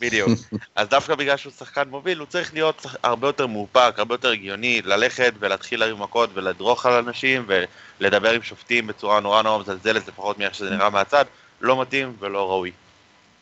[0.00, 0.30] בדיוק.
[0.76, 4.82] אז דווקא בגלל שהוא שחקן מוביל, הוא צריך להיות הרבה יותר מאופק, הרבה יותר הגיוני,
[4.84, 7.46] ללכת ולהתחיל להרים מכות ולדרוך על אנשים
[8.00, 11.24] ולדבר עם שופטים בצורה נורא נורא מזלזלת, לפחות מאיך שזה נראה מהצד,
[11.60, 12.70] לא מתאים ולא ראוי.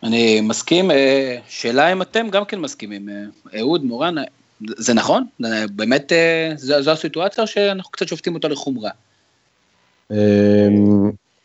[0.03, 4.15] אני מסכים, אה, שאלה אם אתם גם כן מסכימים, אה, אהוד, מורן,
[4.61, 5.27] זה נכון?
[5.71, 8.91] באמת אה, זו הסיטואציה או שאנחנו קצת שופטים אותה לחומרה?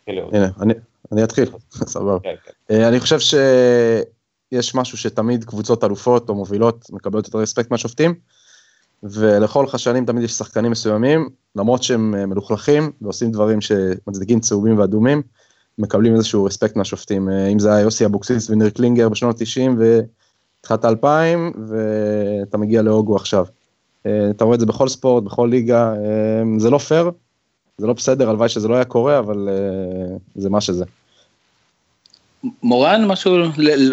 [0.07, 0.73] הנה,
[1.11, 1.49] אני אתחיל,
[1.93, 2.17] סבבה.
[2.23, 2.35] כן,
[2.67, 2.81] כן.
[2.81, 8.13] אני חושב שיש משהו שתמיד קבוצות אלופות או מובילות מקבלות יותר רספקט מהשופטים,
[9.03, 15.21] ולאורך השנים תמיד יש שחקנים מסוימים, למרות שהם מלוכלכים ועושים דברים שמצדיקים צהובים ואדומים,
[15.77, 21.51] מקבלים איזשהו רספקט מהשופטים, אם זה היה יוסי אבוקסיס וניר קלינגר בשנות 90 והתחלת 2000,
[21.67, 23.45] ואתה מגיע להוגו עכשיו.
[24.01, 25.93] אתה רואה את זה בכל ספורט, בכל ליגה,
[26.57, 27.11] זה לא פייר,
[27.77, 29.49] זה לא בסדר, הלוואי שזה לא היה קורה, אבל
[30.35, 30.85] זה מה שזה.
[32.63, 33.35] מורן, משהו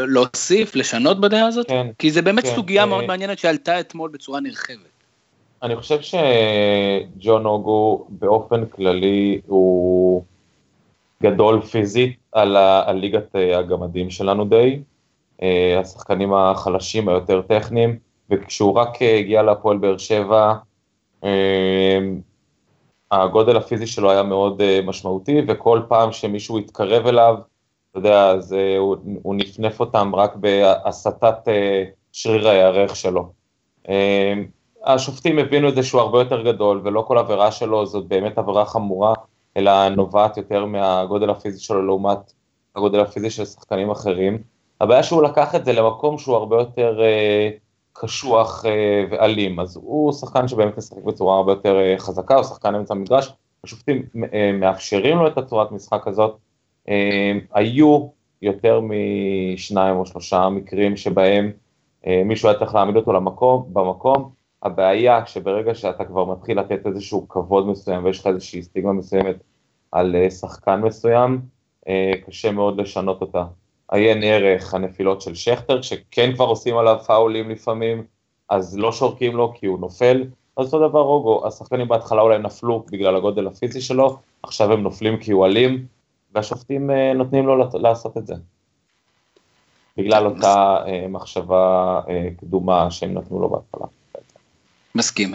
[0.09, 1.69] להוסיף, לשנות בדעה הזאת?
[1.69, 1.87] כן.
[1.99, 4.79] כי זה באמת כן, סוגיה מאוד מעניינת שעלתה אתמול בצורה נרחבת.
[5.63, 10.23] אני חושב שג'ון אוגו באופן כללי הוא
[11.23, 14.81] גדול פיזית על, ה, על ליגת הגמדים שלנו די,
[15.81, 17.99] השחקנים החלשים היותר טכניים,
[18.31, 20.55] וכשהוא רק הגיע להפועל באר שבע,
[23.11, 27.37] הגודל הפיזי שלו היה מאוד משמעותי, וכל פעם שמישהו התקרב אליו,
[27.91, 31.51] אתה יודע, אז הוא, הוא נפנף אותם רק בהסטת uh,
[32.13, 33.33] שריר הירך שלו.
[33.87, 33.91] Uh,
[34.85, 38.65] השופטים הבינו את זה שהוא הרבה יותר גדול, ולא כל עבירה שלו זאת באמת עבירה
[38.65, 39.15] חמורה,
[39.57, 42.33] אלא נובעת יותר מהגודל הפיזי שלו לעומת
[42.77, 44.43] הגודל הפיזי של שחקנים אחרים.
[44.81, 47.59] הבעיה שהוא לקח את זה למקום שהוא הרבה יותר uh,
[47.93, 48.69] קשוח uh,
[49.11, 53.33] ואלים, אז הוא שחקן שבאמת משחק בצורה הרבה יותר uh, חזקה, הוא שחקן אמצע המגרש,
[53.65, 54.19] השופטים uh,
[54.55, 56.48] מאפשרים לו את הצורת משחק הזאת, אה,
[57.55, 58.09] היו
[58.43, 61.51] יותר משניים או שלושה מקרים שבהם
[62.07, 64.31] אה, מישהו היה צריך להעמיד אותו למקום, במקום,
[64.63, 69.37] הבעיה שברגע שאתה כבר מתחיל לתת איזשהו כבוד מסוים ויש לך איזושהי סטיגמה מסוימת
[69.93, 71.41] על אה, שחקן מסוים,
[72.27, 73.45] קשה מאוד לשנות אותה.
[73.93, 78.05] עיין ערך הנפילות של שכטר, שכן כבר עושים עליו פאולים לפעמים,
[78.49, 80.25] אז לא שורקים לו כי הוא נופל.
[80.57, 85.17] אז אותו דבר רוגו, השחקנים בהתחלה אולי נפלו בגלל הגודל הפיזי שלו, עכשיו הם נופלים
[85.17, 85.87] כי הוא אלים,
[86.35, 88.35] והשופטים אה, נותנים לו לעשות את זה.
[89.97, 93.87] בגלל אותה אה, מחשבה אה, קדומה שהם נתנו לו בהתחלה.
[94.95, 95.35] מסכים.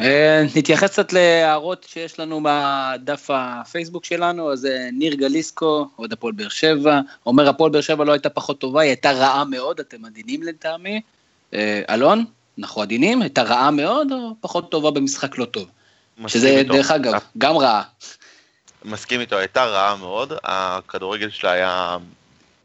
[0.56, 7.00] נתייחס קצת להערות שיש לנו בדף הפייסבוק שלנו, אז ניר גליסקו, אוהד הפועל באר שבע,
[7.26, 11.02] אומר הפועל באר שבע לא הייתה פחות טובה, היא הייתה רעה מאוד, אתם עדינים לטעמי.
[11.90, 12.26] אלון,
[12.60, 13.22] אנחנו עדינים?
[13.22, 15.68] הייתה רעה מאוד או פחות טובה במשחק לא טוב?
[16.28, 17.84] שזה דרך אגב, גם רעה.
[18.84, 21.98] מסכים איתו, הייתה רעה מאוד, הכדורגל שלה היה,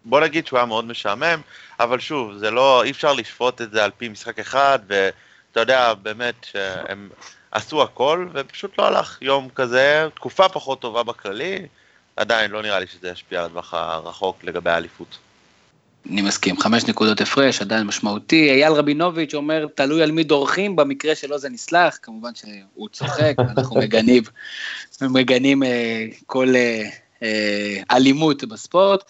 [0.05, 1.41] בוא נגיד שהוא היה מאוד משעמם,
[1.81, 5.95] אבל שוב, זה לא, אי אפשר לשפוט את זה על פי משחק אחד, ואתה יודע,
[5.95, 7.09] באמת, שהם
[7.51, 11.67] עשו הכל, ופשוט לא הלך יום כזה, תקופה פחות טובה בכללי,
[12.17, 15.19] עדיין לא נראה לי שזה ישפיע על הטווח הרחוק לגבי האליפות.
[16.11, 18.51] אני מסכים, חמש נקודות הפרש, עדיין משמעותי.
[18.51, 23.81] אייל רבינוביץ' אומר, תלוי על מי דורכים, במקרה שלו זה נסלח, כמובן שהוא צוחק, אנחנו
[23.81, 24.23] מגנים,
[25.03, 26.89] מגנים אה, כל אה,
[27.23, 29.05] אה, אלימות בספורט.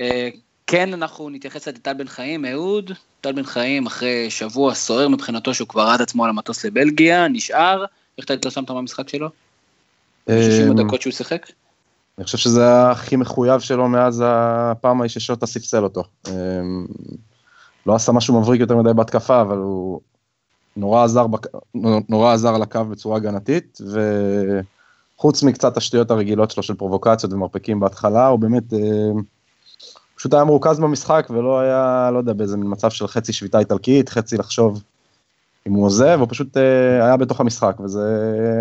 [0.00, 0.28] אה,
[0.66, 5.68] כן, אנחנו נתייחס לטל בן חיים, אהוד, טל בן חיים אחרי שבוע סוער מבחינתו שהוא
[5.68, 7.84] כבר עד עצמו על המטוס לבלגיה, נשאר,
[8.18, 9.28] איך אתה התרשמת מהמשחק שלו?
[10.28, 11.46] 60 אמ, הדקות שהוא שיחק?
[12.18, 16.04] אני חושב שזה הכי מחויב שלו מאז הפעם ההיא ששוטה ספסל אותו.
[16.28, 16.86] אמ,
[17.86, 20.00] לא עשה משהו מבריק יותר מדי בהתקפה, אבל הוא
[20.76, 21.46] נורא עזר, בק...
[22.08, 23.78] נורא עזר על הקו בצורה הגנתית,
[25.16, 29.22] וחוץ מקצת השטויות הרגילות שלו של פרובוקציות ומרפקים בהתחלה, הוא באמת אמ,
[30.16, 34.36] פשוט היה מרוכז במשחק ולא היה, לא יודע, באיזה מצב של חצי שביתה איטלקית, חצי
[34.36, 34.82] לחשוב
[35.66, 38.00] אם הוא עוזב, הוא פשוט אה, היה בתוך המשחק, וזה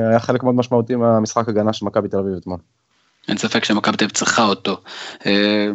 [0.09, 2.57] היה חלק מאוד משמעותי מהמשחק הגנה של מכבי תל אביב אתמול.
[3.27, 4.77] אין ספק שמכבי תל אביב צריכה אותו.
[5.25, 5.67] אה,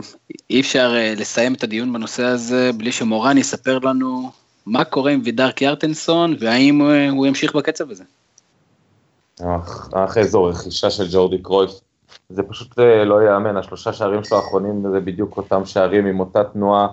[0.50, 4.30] אי אפשר אה, לסיים את הדיון בנושא הזה בלי שמורן יספר לנו
[4.66, 8.04] מה קורה עם וידר קיארטנסון והאם אה, הוא ימשיך בקצב הזה.
[9.92, 11.70] אך, איזו רכישה של ג'ורדי קרויף.
[12.28, 16.88] זה פשוט לא ייאמן, השלושה שערים שלו האחרונים זה בדיוק אותם שערים עם אותה תנועה,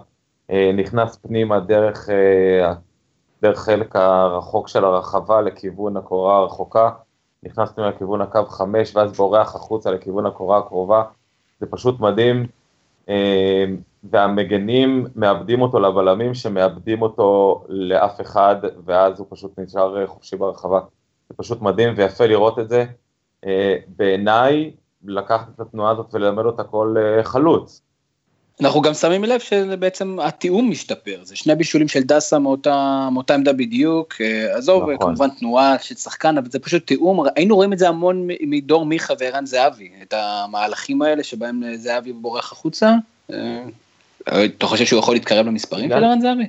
[0.78, 2.10] נכנס פנימה דרך,
[3.42, 6.90] דרך חלק הרחוק של הרחבה לכיוון הקורה הרחוקה,
[7.46, 11.04] נכנס פנימה לכיוון הקו חמש ואז בורח החוצה לכיוון הקורה הקרובה,
[11.60, 12.48] זה פשוט מדהים,
[14.04, 18.56] והמגנים מאבדים אותו לבלמים שמאבדים אותו לאף אחד
[18.86, 20.80] ואז הוא פשוט נשאר חופשי ברחבה,
[21.30, 22.86] זה פשוט מדהים ויפה לראות את זה.
[23.88, 24.72] בעיניי
[25.08, 27.82] לקחת את התנועה הזאת וללמד אותה כל uh, חלוץ.
[28.62, 33.54] אנחנו גם שמים לב שבעצם התיאום משתפר, זה שני בישולים של דסה מאותה, מאותה עמדה
[33.54, 34.98] בדיוק, uh, עזוב נכון.
[34.98, 39.14] כמובן תנועה של שחקן, אבל זה פשוט תיאום, היינו רואים את זה המון מדור מיכה
[39.20, 42.94] וערן זהבי, את המהלכים האלה שבהם זהבי בורח החוצה,
[43.32, 43.34] uh,
[44.46, 46.48] אתה חושב שהוא יכול להתקרב למספרים של ערן זהבי?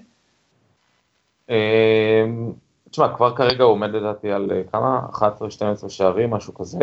[2.90, 5.00] תשמע, כבר כרגע הוא עומד לדעתי על כמה?
[5.12, 6.78] 11-12 שערים, משהו כזה.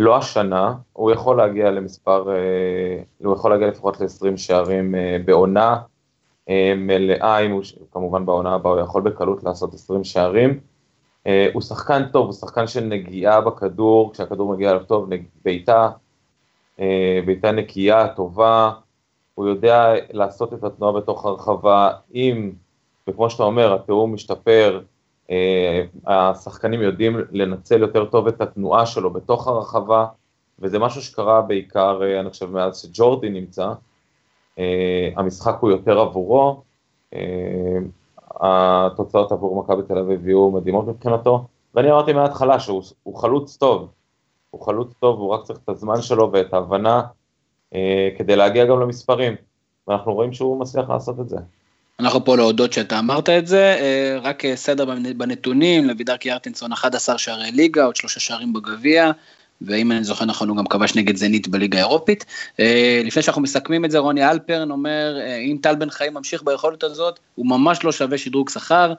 [0.00, 5.78] לא השנה, הוא יכול להגיע למספר, אה, הוא יכול להגיע לפחות ל-20 שערים אה, בעונה
[6.48, 10.60] אה, מלאה, אם הוא, כמובן בעונה הבאה הוא יכול בקלות לעשות 20 שערים.
[11.52, 15.08] הוא שחקן טוב, הוא שחקן של נגיעה בכדור, כשהכדור מגיע אליו טוב,
[15.44, 15.90] בעיטה,
[17.26, 18.70] בעיטה נקייה, טובה,
[19.34, 22.52] הוא יודע לעשות את התנועה בתוך הרחבה, אם,
[23.08, 24.80] וכמו שאתה אומר, התיאום משתפר,
[26.06, 30.06] השחקנים יודעים לנצל יותר טוב את התנועה שלו בתוך הרחבה,
[30.58, 33.72] וזה משהו שקרה בעיקר, אה, אני חושב, מאז שג'ורדי נמצא.
[34.58, 36.62] אה, המשחק הוא יותר עבורו,
[38.40, 43.88] התוצאות עבור מכבי תל אביב יהיו מדהימות מבחינתו, ואני אמרתי מההתחלה שהוא חלוץ טוב,
[44.50, 47.02] הוא חלוץ טוב, הוא רק צריך את הזמן שלו ואת ההבנה
[48.18, 49.34] כדי להגיע גם למספרים,
[49.88, 51.38] ואנחנו רואים שהוא מצליח לעשות את זה.
[52.00, 54.84] אנחנו פה להודות שאתה אמרת את זה, אה, רק אה, סדר
[55.16, 59.10] בנתונים, לוידר קיארטנסון 11 שערי ליגה, עוד שלושה שערים בגביע,
[59.62, 62.24] ואם אני זוכר נכון הוא גם כבש נגד זנית בליגה האירופית.
[62.60, 66.82] אה, לפני שאנחנו מסכמים את זה, רוני אלפרן אומר, אם טל בן חיים ממשיך ביכולת
[66.82, 68.92] הזאת, הוא ממש לא שווה שדרוג שכר.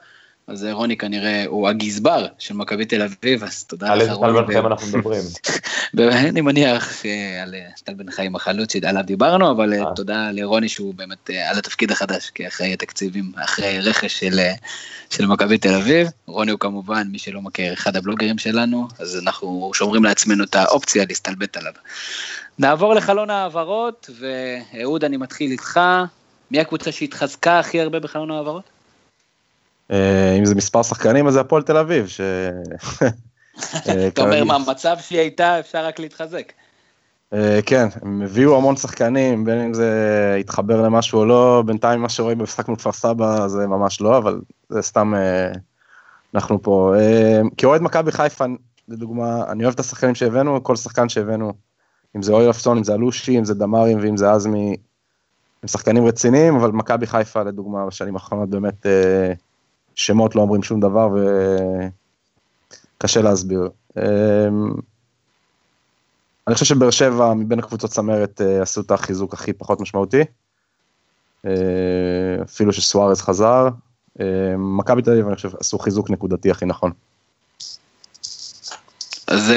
[0.50, 4.30] אז רוני כנראה הוא הגזבר של מכבי תל אביב, אז תודה לך רוני.
[4.30, 5.22] על איזה טל בן חיים אנחנו מדברים?
[6.30, 9.84] אני מניח שעל טל בן חיים החלוץ שעליו דיברנו, אבל אה.
[9.96, 14.54] תודה לרוני שהוא באמת אה, על התפקיד החדש כאחראי התקציבים, אחראי רכש של, אה,
[15.10, 16.08] של מכבי תל אביב.
[16.26, 21.04] רוני הוא כמובן, מי שלא מכיר, אחד הבלוגרים שלנו, אז אנחנו שומרים לעצמנו את האופציה
[21.08, 21.72] להסתלבט עליו.
[22.58, 25.80] נעבור לחלון ההעברות, ואהוד, אני מתחיל איתך.
[26.50, 28.79] מי הקבוצה שהתחזקה הכי הרבה בחלון ההעברות?
[29.90, 32.06] אה, אם זה מספר שחקנים אז זה הפועל תל אביב.
[32.06, 32.20] ש...
[32.20, 33.08] אה,
[34.08, 36.52] אתה אומר מה, מצב שהיא הייתה אפשר רק להתחזק.
[37.32, 42.08] אה, כן, הם הביאו המון שחקנים, בין אם זה יתחבר למשהו או לא, בינתיים מה
[42.08, 45.14] שרואים במשחק מול כפר סבא זה ממש לא, אבל זה סתם,
[46.34, 46.94] אנחנו פה.
[47.56, 48.44] כאוהד מכבי חיפה,
[48.88, 51.52] לדוגמה, אני אוהב את השחקנים שהבאנו, כל שחקן שהבאנו,
[52.16, 54.76] אם זה אוילפסון, אם זה אלושי, אם זה דמארים ואם זה עזמי,
[55.62, 58.86] הם שחקנים רציניים, אבל מכבי חיפה לדוגמה בשנים האחרונות באמת
[59.94, 61.08] שמות לא אומרים שום דבר
[62.98, 63.68] וקשה להסביר.
[63.96, 64.02] אמ,
[66.46, 70.20] אני חושב שבאר שבע מבין הקבוצות צמרת אה, עשו את החיזוק הכי פחות משמעותי.
[71.46, 71.52] אה,
[72.42, 73.68] אפילו שסוארז חזר.
[74.20, 76.92] אה, מכבי תל אביב אני חושב עשו חיזוק נקודתי הכי נכון.
[79.26, 79.52] אז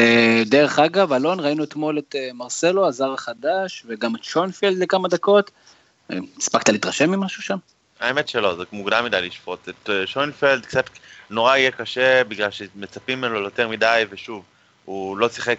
[0.45, 5.51] דרך אגב, אלון, ראינו אתמול את מרסלו, הזר החדש, וגם את שונפלד לכמה דקות.
[6.09, 7.57] הספקת להתרשם ממשהו שם?
[8.03, 9.69] האמת שלא, זה מוקדם מדי לשפוט.
[9.69, 10.89] את אה, שוינפלד קצת
[11.29, 14.43] נורא יהיה קשה בגלל שמצפים ממנו יותר מדי, ושוב,
[14.85, 15.57] הוא לא שיחק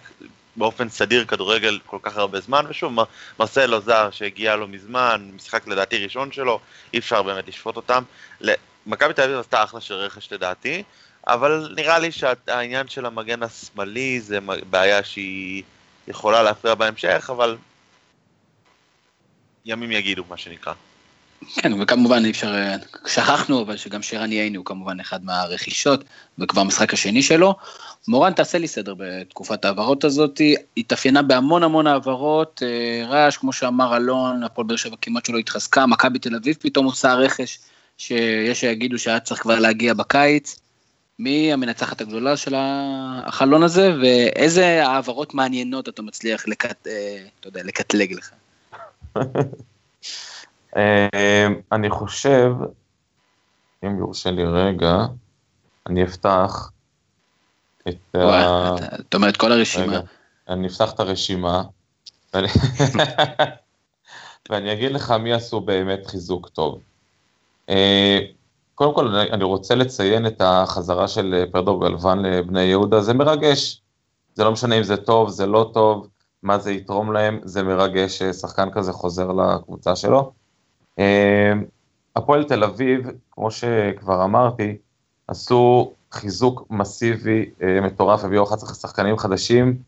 [0.56, 2.92] באופן סדיר כדורגל כל כך הרבה זמן, ושוב,
[3.40, 6.60] מרסלו זר שהגיע לו מזמן, משחק לדעתי ראשון שלו,
[6.92, 8.02] אי אפשר באמת לשפוט אותם.
[8.86, 10.82] מכבי תל אביב עשתה אחלה של רכש לדעתי,
[11.26, 14.38] אבל נראה לי שהעניין של המגן השמאלי זה
[14.70, 15.62] בעיה שהיא
[16.08, 17.56] יכולה להפריע בהמשך, אבל
[19.64, 20.72] ימים יגידו, מה שנקרא.
[21.54, 22.54] כן, וכמובן אי אפשר,
[23.06, 26.04] שכחנו, אבל שגם שרן ייני הוא כמובן אחד מהרכישות,
[26.38, 27.54] וכבר המשחק השני שלו.
[28.08, 30.40] מורן, תעשה לי סדר בתקופת ההעברות הזאת,
[30.76, 35.86] התאפיינה בהמון המון העברות, אה, רעש, כמו שאמר אלון, הפועל באר שבע כמעט שלא התחזקה,
[35.86, 37.58] מכבי תל אביב פתאום עושה רכש,
[37.98, 40.60] שיש שיגידו שהיה צריך כבר להגיע בקיץ.
[41.18, 47.62] מי המנצחת הגדולה של החלון הזה, ואיזה העברות מעניינות אתה מצליח לקט, אה, אתה יודע,
[47.62, 48.30] לקטלג לך?
[50.76, 52.52] אה, אני חושב,
[53.84, 54.96] אם יורשה לי רגע,
[55.86, 56.70] אני אפתח
[57.88, 58.74] את ה...
[59.08, 60.00] אתה אומר את כל הרשימה.
[60.48, 61.62] אני אפתח את הרשימה,
[64.50, 66.78] ואני אגיד לך מי עשו באמת חיזוק טוב.
[67.68, 68.18] אה,
[68.74, 73.80] קודם כל, אני רוצה לציין את החזרה של פרדו גלוון לבני יהודה, זה מרגש.
[74.34, 76.08] זה לא משנה אם זה טוב, זה לא טוב,
[76.42, 80.32] מה זה יתרום להם, זה מרגש ששחקן כזה חוזר לקבוצה שלו.
[80.98, 81.52] אה,
[82.16, 84.76] הפועל תל אביב, כמו שכבר אמרתי,
[85.28, 89.78] עשו חיזוק מסיבי אה, מטורף, הביאו 11 שחקנים חדשים.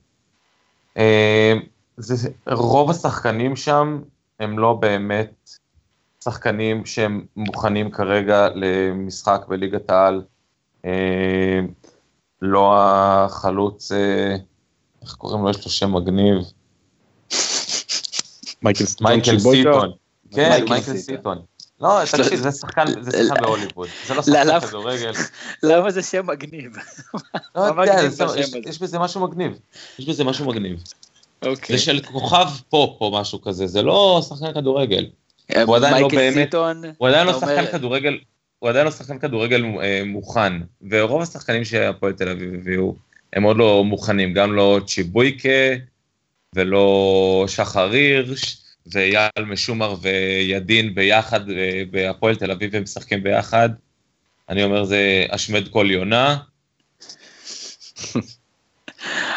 [0.96, 1.54] אה,
[1.96, 4.00] זה, רוב השחקנים שם
[4.40, 5.50] הם לא באמת
[6.24, 10.22] שחקנים שהם מוכנים כרגע למשחק בליגת העל.
[12.42, 13.92] לא החלוץ,
[15.02, 15.50] איך קוראים לו?
[15.50, 16.36] יש לו שם מגניב.
[19.00, 19.92] מייקל סיטון.
[20.36, 21.38] כן, מייקל סיטון.
[21.80, 22.84] לא, תקשיב, זה שחקן
[23.40, 25.12] בהוליווד, זה לא שחקן כדורגל.
[25.62, 26.72] למה זה שם מגניב?
[27.56, 27.96] לא יודע,
[28.66, 29.58] יש בזה משהו מגניב.
[29.98, 30.82] יש בזה משהו מגניב.
[31.42, 31.76] אוקיי.
[31.76, 35.06] זה של כוכב פופ או משהו כזה, זה לא שחקן כדורגל.
[35.56, 36.54] אה, הוא עדיין לא באמת,
[36.98, 38.18] הוא עדיין לא שחקן כדורגל,
[38.58, 40.52] הוא עדיין לא שחקן כדורגל אה, מוכן,
[40.90, 42.94] ורוב השחקנים שהפועל תל אביב הביאו,
[43.32, 45.48] הם עוד לא מוכנים, גם לא צ'יבויקה,
[46.54, 48.56] ולא שחר הירש,
[48.92, 53.68] ואייל משומר וידין ביחד אה, בהפועל תל אביב, הם משחקים ביחד.
[54.48, 56.36] אני אומר, זה השמד כל יונה.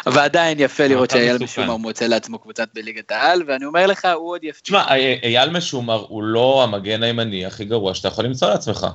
[0.06, 4.44] ועדיין יפה לראות שאייל משומר מוצא לעצמו קבוצת בליגת העל, ואני אומר לך, הוא עוד
[4.44, 4.62] יפתיע.
[4.62, 8.86] תשמע, אייל משומר הוא לא המגן הימני הכי גרוע שאתה יכול למצוא לעצמך.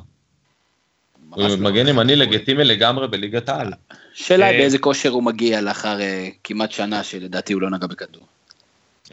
[1.30, 1.58] הוא לא.
[1.58, 3.74] מגן ימני לגיטימי לגמרי בליגת העל.
[4.14, 8.24] שאלה אה, באיזה כושר הוא מגיע לאחר אה, כמעט שנה שלדעתי הוא לא נגע בכדור.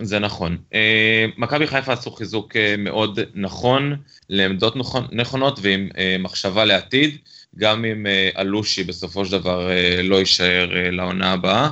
[0.00, 0.56] זה נכון.
[0.74, 3.96] אה, מכבי חיפה עשו חיזוק מאוד נכון,
[4.28, 7.18] לעמדות נכון, נכונות ועם מחשבה לעתיד,
[7.56, 8.06] גם אם
[8.38, 9.70] אלושי בסופו של דבר
[10.02, 11.68] לא יישאר לעונה הבאה.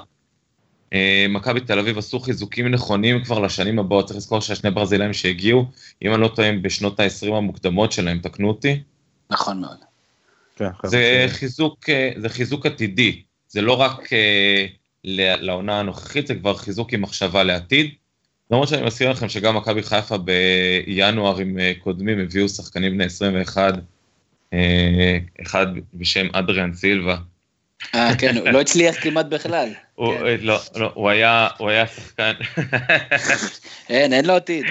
[1.28, 5.70] מכבי תל אביב עשו חיזוקים נכונים כבר לשנים הבאות, צריך לזכור שהשני ברזילאים שהגיעו,
[6.02, 8.82] אם אני לא טועה, בשנות ה-20 המוקדמות שלהם, תקנו אותי.
[9.30, 9.76] נכון מאוד.
[10.60, 14.66] כן, זה, חיזוק, אה, זה חיזוק עתידי, זה לא רק אה,
[15.04, 17.90] לעונה הנוכחית, זה כבר חיזוק עם מחשבה לעתיד.
[18.50, 23.74] למרות שאני מזכיר לכם שגם מכבי חיפה בינואר עם אה, קודמים הביאו שחקנים בני 21,
[25.42, 27.16] אחד בשם אדריאן סילבה,
[27.94, 29.68] אה, כן, הוא לא הצליח כמעט בכלל.
[29.94, 30.36] הוא, כן.
[30.40, 32.32] לא, לא, הוא היה, הוא היה שחקן.
[33.90, 34.64] אין, אין לו עתיד.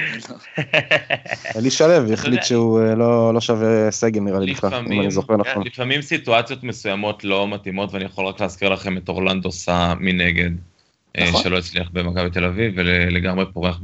[1.56, 5.38] אלי שלו החליט שהוא אה, לא, לא שווה סגל נראה לי בכלל, אם אני זוכר
[5.38, 5.64] נכון.
[5.66, 10.79] לפעמים סיטואציות מסוימות לא מתאימות, ואני יכול רק להזכיר לכם את אורלנדו סא מנגד, אה,
[11.18, 11.44] נכון.
[11.44, 13.80] שלא הצליח במכבי תל אביב, ולגמרי פורח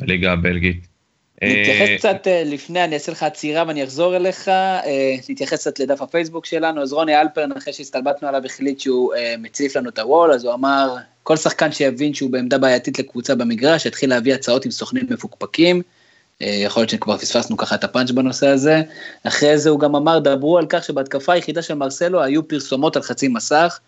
[0.00, 0.86] בליגה הבלגית.
[1.42, 5.78] נתייחס אה, קצת אה, לפני, אני אעשה לך עצירה ואני אחזור אליך, אה, נתייחס קצת
[5.78, 10.32] לדף הפייסבוק שלנו, אז רוני אלפרן, אחרי שהסתלבטנו עליו, החליט שהוא מציף לנו את הוול,
[10.32, 14.70] אז הוא אמר, כל שחקן שיבין שהוא בעמדה בעייתית לקבוצה במגרש, יתחיל להביא הצעות עם
[14.70, 15.82] סוכנים מפוקפקים,
[16.40, 18.82] יכול להיות שכבר פספסנו ככה את הפאנץ' בנושא הזה.
[19.24, 23.02] אחרי זה הוא גם אמר, דברו על כך שבהתקפה היחידה של מרסלו היו פרסומות על
[23.02, 23.78] חצי מסך.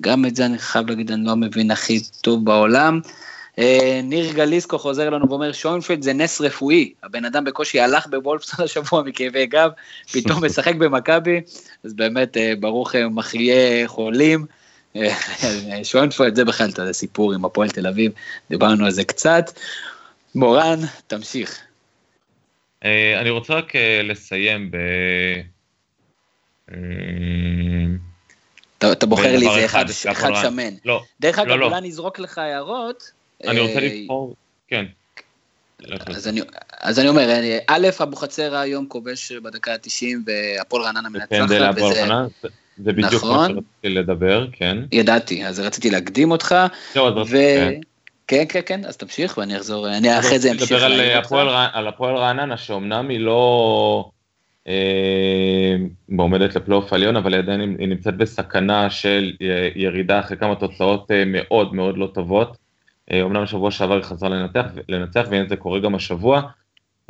[0.00, 3.00] גם את זה אני חייב להגיד, אני לא מבין הכי טוב בעולם.
[3.58, 8.64] אה, ניר גליסקו חוזר אלינו ואומר, שוינפלד זה נס רפואי, הבן אדם בקושי הלך בוולפסון
[8.64, 9.70] השבוע מכאבי גב,
[10.12, 11.40] פתאום משחק במכבי,
[11.84, 14.46] אז באמת אה, ברוך אה, מחיה חולים.
[15.82, 18.12] שוינפלד זה בכלל, אתה יודע, סיפור עם הפועל תל אביב,
[18.50, 19.50] דיברנו על זה קצת.
[20.34, 21.60] מורן, תמשיך.
[23.20, 23.72] אני רוצה רק
[24.04, 24.76] לסיים ב...
[28.78, 29.64] אתה בוחר לי איזה
[30.10, 30.74] אחד שמן.
[30.84, 31.02] לא.
[31.20, 31.66] דרך אגב, לא, לא.
[31.66, 33.10] אולי אני אזרוק לך הערות,
[33.46, 34.34] אני רוצה אה, לבחור,
[34.68, 34.84] כן.
[36.06, 36.40] אז אני,
[36.80, 41.30] אז אני אומר, א', אבוחצירא היום כובש בדקה ה-90 והפועל רעננה מנצחת,
[41.76, 41.94] וזה,
[42.84, 43.38] זה בדיוק נכון.
[43.38, 44.78] מה שרציתי לדבר, כן.
[44.92, 46.54] ידעתי, אז רציתי להקדים אותך,
[46.94, 47.18] זהו, אז ו...
[47.20, 47.80] רציתי- כן.
[48.26, 51.18] כן, כן, כן, אז תמשיך ואני אחזור, אני אחרי זה אמשיך אה.
[51.18, 54.10] הפועל רע- על הפועל רעננה, שאומנם היא לא אה,
[56.08, 61.22] מועמדת לפלייאוף עליון, אבל עדיין היא- נמצאת בסכנה של אה, ירידה אחרי כמה תוצאות אה,
[61.26, 62.56] מאוד מאוד לא טובות.
[63.12, 66.42] אה, אומנם שבוע שעבר היא חזרה לנצח, לנצח והנה זה קורה גם השבוע,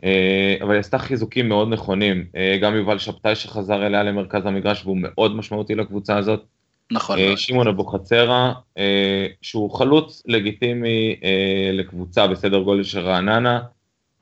[0.05, 2.25] אה, אבל היא עשתה חיזוקים מאוד נכונים.
[2.37, 6.45] אה, גם יובל שבתאי שחזר אליה למרכז המגרש והוא מאוד משמעותי לקבוצה הזאת.
[6.93, 7.37] נכון, אה.
[7.37, 13.61] שמעון אבוחצירא, אה, שהוא חלוץ לגיטימי אה, לקבוצה בסדר גודל של רעננה,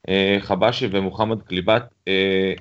[0.09, 2.53] אה, חבשי ומוחמד קליבת, אה,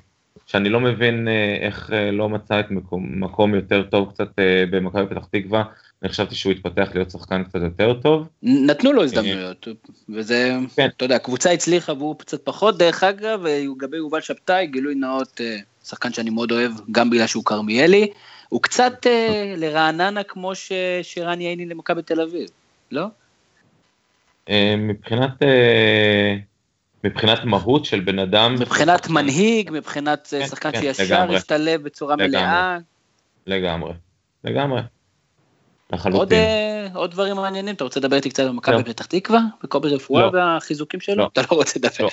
[0.46, 4.64] שאני לא מבין אה, איך אה, לא מצא את מקום, מקום יותר טוב קצת אה,
[4.70, 5.64] במכבי פתח תקווה,
[6.02, 8.28] אני חשבתי שהוא יתפתח להיות שחקן קצת יותר טוב.
[8.42, 9.68] נתנו לו הזדמנויות,
[10.08, 10.88] וזה, כן.
[10.96, 15.40] אתה יודע, הקבוצה הצליחה והוא קצת פחות, דרך אגב, לגבי יובל שבתאי, גילוי נאות,
[15.84, 18.10] שחקן שאני מאוד אוהב, גם בגלל שהוא כרמיאלי,
[18.48, 19.06] הוא קצת
[19.56, 20.72] לרעננה כמו ש-
[21.02, 22.48] שרן ייני למכבי תל אביב,
[22.90, 23.06] לא?
[24.78, 25.30] מבחינת,
[27.06, 31.26] מבחינת מהות של בן אדם, מבחינת מנהיג, מבחינת אה, כן, שחקן כן, שישר.
[31.34, 32.28] השתלב בצורה לגמרי.
[32.28, 32.78] מלאה,
[33.46, 33.92] לגמרי,
[34.44, 34.86] לגמרי, עוד,
[35.92, 36.38] לחלוטין.
[36.38, 38.82] אה, עוד דברים מעניינים, אתה רוצה לדבר איתי קצת על מכבי לא.
[38.82, 40.30] פתח תקווה, וקובי רפואה לא.
[40.32, 41.16] והחיזוקים שלו?
[41.16, 41.28] לא.
[41.32, 42.10] אתה לא רוצה לדבר לא.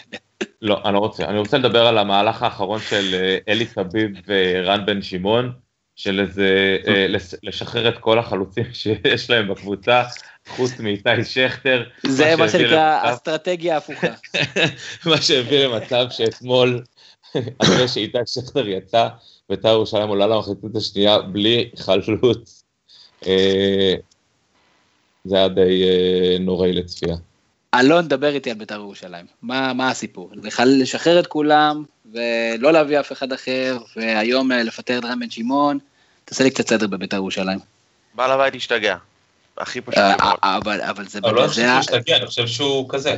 [0.62, 1.26] לא, אני לא רוצה.
[1.26, 5.52] אני רוצה לדבר על המהלך האחרון של אה, אלי טביב ורן בן שמעון,
[5.96, 6.78] של איזה,
[7.44, 10.04] לשחרר את כל החלוצים שיש להם בקבוצה,
[10.48, 11.84] חוץ מאיתי שכטר.
[12.08, 14.08] זה מה שנקרא אסטרטגיה הפוכה.
[15.10, 16.84] מה שהביא למצב שאתמול,
[17.64, 19.08] אחרי שאיתי שכטר יצא,
[19.50, 22.64] בית"ר ירושלים עולה למחצית השנייה בלי חלוץ.
[23.28, 23.94] אה,
[25.26, 27.16] זה היה די אה, נוראי לצפייה.
[27.76, 29.26] אלון, דבר איתי על בית"ר ירושלים.
[29.42, 30.32] מה, מה הסיפור?
[30.36, 31.84] בכלל לשחרר את כולם,
[32.14, 35.80] ולא להביא אף אחד אחר, והיום אה, לפטר את רן בן שמעון.
[36.26, 37.60] תעשה לי קצת סדר בבית"ר ירושלים.
[38.16, 38.96] בעל הבית השתגע.
[39.58, 40.40] הכי פשוט אה, לראות.
[40.44, 43.18] אה, אבל, אבל זה, אבל לא זה, ה- שתגיע, אני חושב שהוא כזה.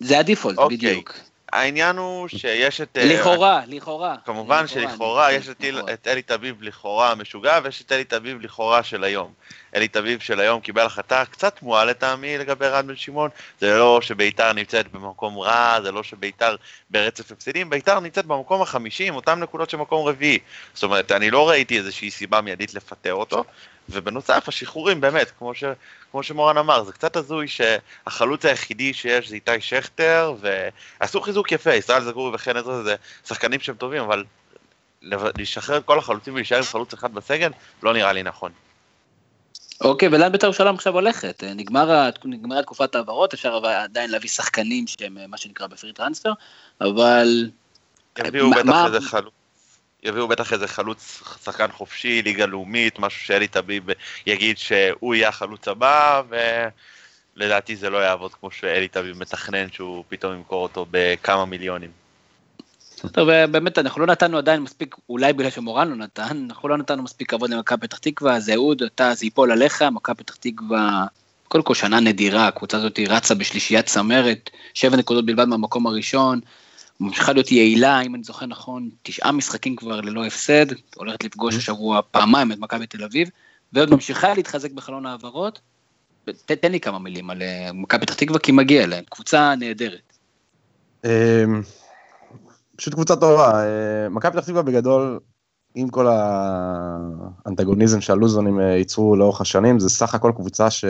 [0.00, 0.76] זה הדיפולט, אוקיי.
[0.76, 1.14] בדיוק.
[1.52, 2.96] העניין הוא שיש את...
[2.96, 4.16] אה, לכאורה, לכאורה.
[4.24, 5.88] כמובן שלכאורה יש את נכון.
[5.92, 9.32] את אלי תביב לכאורה המשוגע ויש את אלי תביב לכאורה של היום.
[9.76, 14.00] אלי תביב של היום קיבל החלטה קצת תמוהה לטעמי לגבי רן בן שמעון, זה לא
[14.02, 16.56] שביתר נמצאת במקום רע, זה לא שביתר
[16.90, 20.38] ברצף הפסדים, ביתר נמצאת במקום החמישי עם אותן נקודות של מקום רביעי.
[20.74, 23.44] זאת אומרת, אני לא ראיתי איזושהי סיבה מיידית לפטר אותו,
[23.92, 25.64] ובנוסף השחרורים באמת, כמו, ש,
[26.10, 30.34] כמו שמורן אמר, זה קצת הזוי שהחלוץ היחידי שיש זה איתי שכטר,
[31.00, 32.94] ועשו חיזוק יפה, ישראל זגורי וחן עזרא זה
[33.26, 34.24] שחקנים שהם טובים, אבל
[35.38, 37.50] לשחרר את כל החלוצים ולהישאר עם חלוץ אחד בסגל,
[37.82, 38.52] לא נראה לי נכון.
[39.80, 41.44] אוקיי, ולאן בית"ר ירושלים עכשיו הולכת?
[41.44, 46.32] אה, נגמר נגמרה תקופת ההעברות, אפשר עדיין להביא שחקנים שהם אה, מה שנקרא בפרי טרנספר,
[46.80, 47.50] אבל
[48.18, 49.32] יביאו מה- בטח איזה חלוץ.
[50.02, 53.84] יביאו בטח איזה חלוץ שחקן חופשי, ליגה לאומית, משהו שאלי טביב
[54.26, 56.22] יגיד שהוא יהיה החלוץ הבא,
[57.36, 61.90] ולדעתי זה לא יעבוד כמו שאלי טביב מתכנן שהוא פתאום ימכור אותו בכמה מיליונים.
[63.12, 66.78] טוב, אה, באמת, אנחנו לא נתנו עדיין מספיק, אולי בגלל שמורן לא נתן, אנחנו לא
[66.78, 71.04] נתנו מספיק כבוד למכבי פתח תקווה, זה אהוד, אתה, זה ייפול עליך, מכבי פתח תקווה,
[71.48, 76.40] קודם כל שנה נדירה, הקבוצה הזאת רצה בשלישיית צמרת, שבע נקודות בלבד מהמקום הראשון,
[77.00, 82.00] ממשיכה להיות יעילה, אם אני זוכר נכון, תשעה משחקים כבר ללא הפסד, הולכת לפגוש השבוע
[82.10, 83.28] פעמיים את מכבי תל אביב,
[83.72, 85.60] ועוד ממשיכה להתחזק בחלון העברות.
[86.24, 90.12] ת- תן לי כמה מילים על אה, מכבי פתח תקווה, כי מגיע להם, קבוצה נהדרת.
[91.04, 91.62] אמ,
[92.76, 93.64] פשוט קבוצה טובה.
[93.64, 95.20] אה, מכבי פתח תקווה בגדול,
[95.74, 96.06] עם כל
[97.46, 100.84] האנטגוניזם שהלוזונים אה, ייצרו לאורך השנים, זה סך הכל קבוצה ש...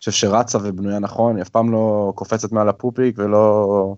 [0.00, 3.96] שרצה ובנויה נכון, היא אף פעם לא קופצת מעל הפופיק ולא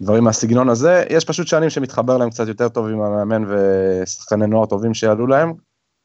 [0.00, 1.04] דברים מהסגנון הזה.
[1.10, 5.52] יש פשוט שנים שמתחבר להם קצת יותר טוב עם המאמן ושחקני נוער טובים שיעלו להם,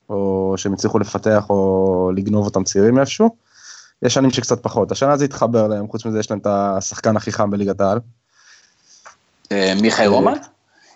[0.10, 3.36] או שהם הצליחו לפתח או לגנוב אותם צעירים איפשהו.
[4.02, 7.32] יש שנים שקצת פחות, השנה זה התחבר להם, חוץ מזה יש להם את השחקן הכי
[7.32, 8.00] חם בליגת העל.
[9.52, 10.34] אה, מיכאל רומן?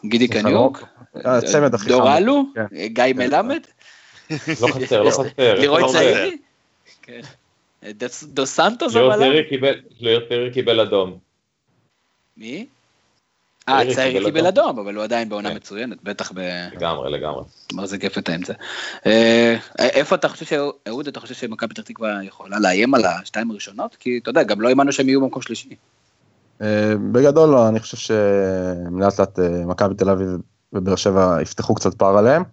[0.06, 0.84] גידי מיכאל קניוק?
[1.26, 2.08] אה, הצמד הכי דור חם.
[2.08, 2.44] אלו?
[2.56, 2.66] כן.
[2.76, 3.62] אה, גיא מלמד?
[4.32, 5.24] לא חסר, לא חסר.
[5.60, 6.38] לירוי לא צעירי?
[7.02, 7.22] כן.
[7.84, 7.92] אה,
[8.24, 9.20] דו סנטוס אבל?
[10.00, 11.18] ליאור צעירי קיבל אדום.
[12.38, 12.66] מי?
[13.70, 14.80] אה, צעירי קיבל אדום.
[14.80, 15.56] אבל הוא עדיין בעונה כן.
[15.56, 16.40] מצוינת, בטח ב...
[16.76, 17.44] לגמרי, לגמרי.
[17.74, 18.54] מחזיק יפה את האמצע.
[19.06, 23.52] אה, איפה אתה חושב, ש- אהוד, אתה חושב שמכבי פתח תקווה יכולה לאיים על השתיים
[23.52, 23.96] הראשונות?
[23.96, 25.76] כי אתה יודע, גם לא האמנו שהם יהיו במקום שלישי.
[26.62, 30.30] אה, בגדול לא, אני חושב שלאט לאט אה, מכבי תל אביב
[30.74, 32.44] ובאר שבע יפתחו קצת פער עליהם,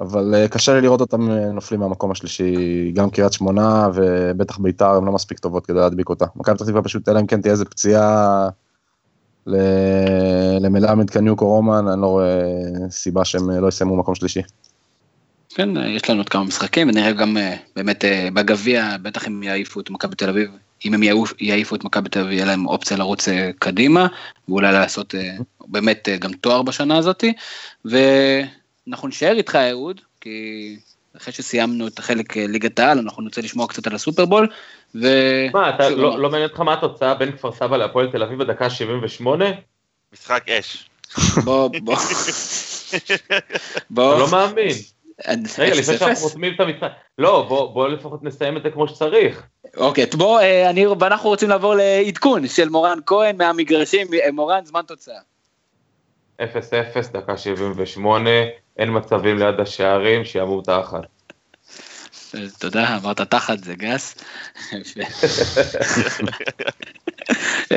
[0.00, 5.12] אבל קשה לי לראות אותם נופלים מהמקום השלישי, גם קריית שמונה ובטח ביתר הם לא
[5.12, 6.26] מספיק טובות כדי להדביק אותה.
[6.36, 8.48] מכבי פתח תקווה פשוט, אלא אם כן תהיה איזה פציעה
[10.60, 12.40] למלמד קניוק או רומן, אני לא רואה
[12.90, 14.42] סיבה שהם אה, לא יסיימו מקום שלישי.
[15.54, 19.80] כן, יש לנו עוד כמה משחקים, ונראה גם אה, באמת אה, בגביע, בטח אם יעיפו
[19.80, 20.50] את מכבי תל אביב,
[20.84, 21.02] אם הם
[21.40, 24.06] יעיפו את מכבי תל אביב, יהיה להם אופציה לרוץ אה, קדימה,
[24.48, 25.14] ואולי לעשות
[25.66, 27.32] באמת גם תואר בשנה הזאתי,
[27.84, 30.76] ואנחנו נשאר איתך אהוד, כי
[31.16, 34.48] אחרי שסיימנו את החלק ליגת העל, אנחנו נרצה לשמוע קצת על הסופרבול,
[34.94, 35.06] ו...
[35.52, 38.70] מה, אתה לא, לא מעניין אותך מה התוצאה בין כפר סבא להפועל תל אביב בדקה
[38.70, 39.44] 78?
[40.12, 40.88] משחק אש.
[41.44, 41.96] בוא, בוא.
[43.90, 44.14] בוא.
[44.14, 44.74] אתה לא מאמין.
[45.58, 49.42] רגע, לפני שאנחנו חותמים את המשחק, לא, בוא לפחות נסיים את זה כמו שצריך.
[49.76, 54.82] אוקיי, בוא, אה, אני ואנחנו רוצים לעבור לעדכון של מורן כהן מהמגרשים, אה, מורן, זמן
[54.86, 55.18] תוצאה.
[56.42, 58.30] 0-0, דקה 78,
[58.76, 61.00] אין מצבים ליד השערים, שיעבור תחת.
[62.58, 64.14] תודה, אמרת תחת זה גס.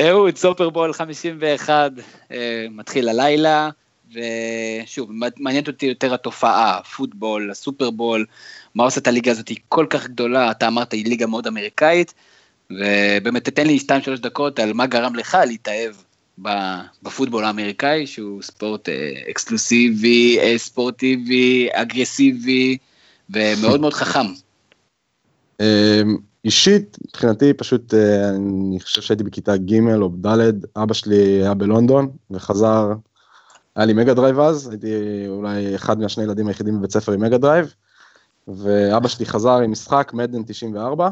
[0.00, 1.90] אהוד, סופרבול 51,
[2.32, 3.70] אה, מתחיל הלילה.
[4.12, 8.26] ושוב, מעניינת אותי יותר התופעה, הפוטבול, הסופרבול,
[8.74, 12.14] מה עושה את הליגה הזאת היא כל כך גדולה, אתה אמרת היא ליגה מאוד אמריקאית,
[12.70, 13.78] ובאמת תתן לי
[14.16, 15.94] 2-3 דקות על מה גרם לך להתאהב
[16.38, 22.76] בפוטבול האמריקאי, שהוא ספורט אה, אקסקלוסיבי, אה, ספורטיבי, אגרסיבי,
[23.30, 24.26] ומאוד מאוד חכם.
[25.60, 31.54] אמ, אישית, מבחינתי פשוט, אה, אני חושב שהייתי בכיתה ג' או ד', אבא שלי היה
[31.54, 32.92] בלונדון וחזר
[33.76, 34.92] היה לי מגה דרייב אז, הייתי
[35.28, 37.74] אולי אחד מהשני ילדים היחידים בבית ספר עם מגה דרייב,
[38.48, 41.08] ואבא שלי חזר עם משחק מדן 94,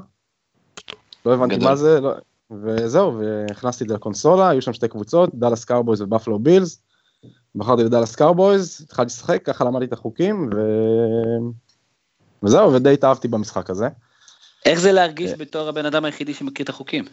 [1.27, 2.14] לא הבנתי בגדול מה זה, לא,
[2.51, 6.82] וזהו, והכנסתי את זה לקונסולה, היו שם שתי קבוצות, דאלאס קאובויז ובאפלו בילס,
[7.55, 10.59] בחרתי בדאלאס קאובויז, התחלתי לשחק, ככה למדתי את החוקים, ו...
[12.42, 13.88] וזהו, ודי התאהבתי במשחק הזה.
[14.64, 15.36] איך זה להרגיש אה.
[15.36, 17.05] בתור הבן אדם היחידי שמכיר את החוקים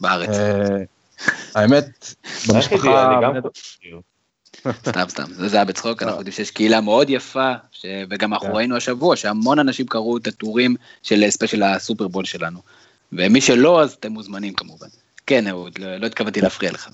[0.00, 0.28] בארץ?
[0.28, 0.76] אה,
[1.54, 2.14] האמת,
[2.48, 3.20] במשפחה...
[4.72, 7.52] סתם, סתם, זה היה בצחוק, אנחנו יודעים שיש קהילה מאוד יפה,
[8.10, 8.54] וגם אנחנו כן.
[8.54, 12.58] ראינו השבוע שהמון אנשים קראו את הטורים של ספיישל הסופרבול שלנו.
[13.16, 14.86] ומי שלא, אז אתם מוזמנים כמובן.
[15.26, 16.88] כן, אהוד, לא, לא התכוונתי להפריע לך.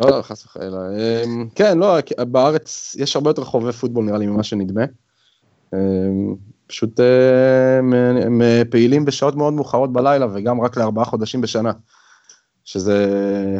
[0.00, 0.78] לא, לא, חס וחלילה.
[1.24, 4.84] אמ, כן, לא, בארץ יש הרבה יותר חובבי פוטבול נראה לי ממה שנדמה.
[5.74, 6.34] אמ,
[6.66, 7.00] פשוט
[7.78, 11.72] הם אה, פעילים בשעות מאוד מאוחרות בלילה וגם רק לארבעה חודשים בשנה.
[12.64, 13.06] שזה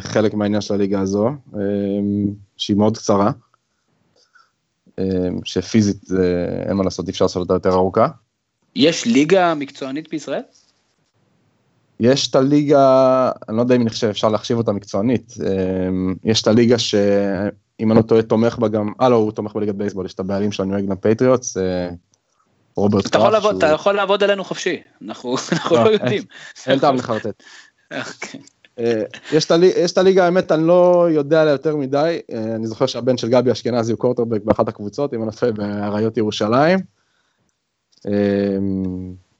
[0.00, 3.30] חלק מהעניין של הליגה הזו, אמ, שהיא מאוד קצרה.
[5.44, 6.02] שפיזית
[6.66, 8.08] אין מה לעשות, אי אפשר לעשות אותה יותר ארוכה.
[8.76, 10.42] יש ליגה מקצוענית בישראל?
[12.00, 15.34] יש את הליגה, אני לא יודע אם נחשב, אפשר להחשיב אותה מקצוענית.
[15.40, 19.54] אמ, יש את הליגה שאם אני לא טועה תומך בה גם, אה לא, הוא תומך
[19.54, 21.56] בליגת בייסבול, יש את הבעלים של הניו אינגלנד פטריוטס,
[22.76, 23.44] רוברט קראפט.
[23.58, 25.36] אתה יכול לעבוד עלינו חופשי, אנחנו
[25.70, 26.22] לא, לא יודעים.
[26.66, 27.42] אין טעם לחרטט.
[27.92, 28.40] אוקיי.
[28.78, 33.16] אה, יש את הליגה, האמת, אני לא יודע עליה יותר מדי, אה, אני זוכר שהבן
[33.16, 36.78] של גבי אשכנזי הוא קורטרבק באחת הקבוצות, אם אני לא באריות ירושלים.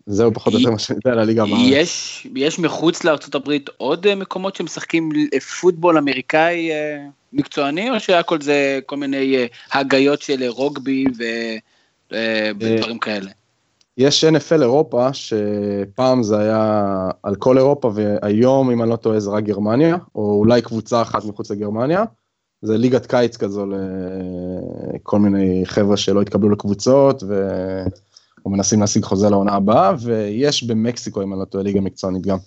[0.09, 1.61] אה, זהו פחות או יותר מה שאני יודע על הליגה בארץ.
[1.65, 5.11] יש, יש מחוץ לארה"ב עוד מקומות שמשחקים
[5.61, 6.71] פוטבול אמריקאי
[7.33, 9.37] מקצועני, או שהכל זה כל מיני
[9.73, 11.05] הגיות של רוגבי
[12.11, 13.31] ודברים כאלה?
[13.99, 16.85] יש NFL אירופה, שפעם זה היה
[17.23, 21.25] על כל אירופה, והיום, אם אני לא טועה, זה רק גרמניה, או אולי קבוצה אחת
[21.25, 22.05] מחוץ לגרמניה.
[22.63, 23.67] זה ליגת קיץ כזו
[24.95, 27.49] לכל מיני חבר'ה שלא התקבלו לקבוצות, ו...
[28.45, 32.39] או מנסים להשיג חוזה לעונה הבאה, ויש במקסיקו, אם אני לא טועה, ליגה מקצוענית גם.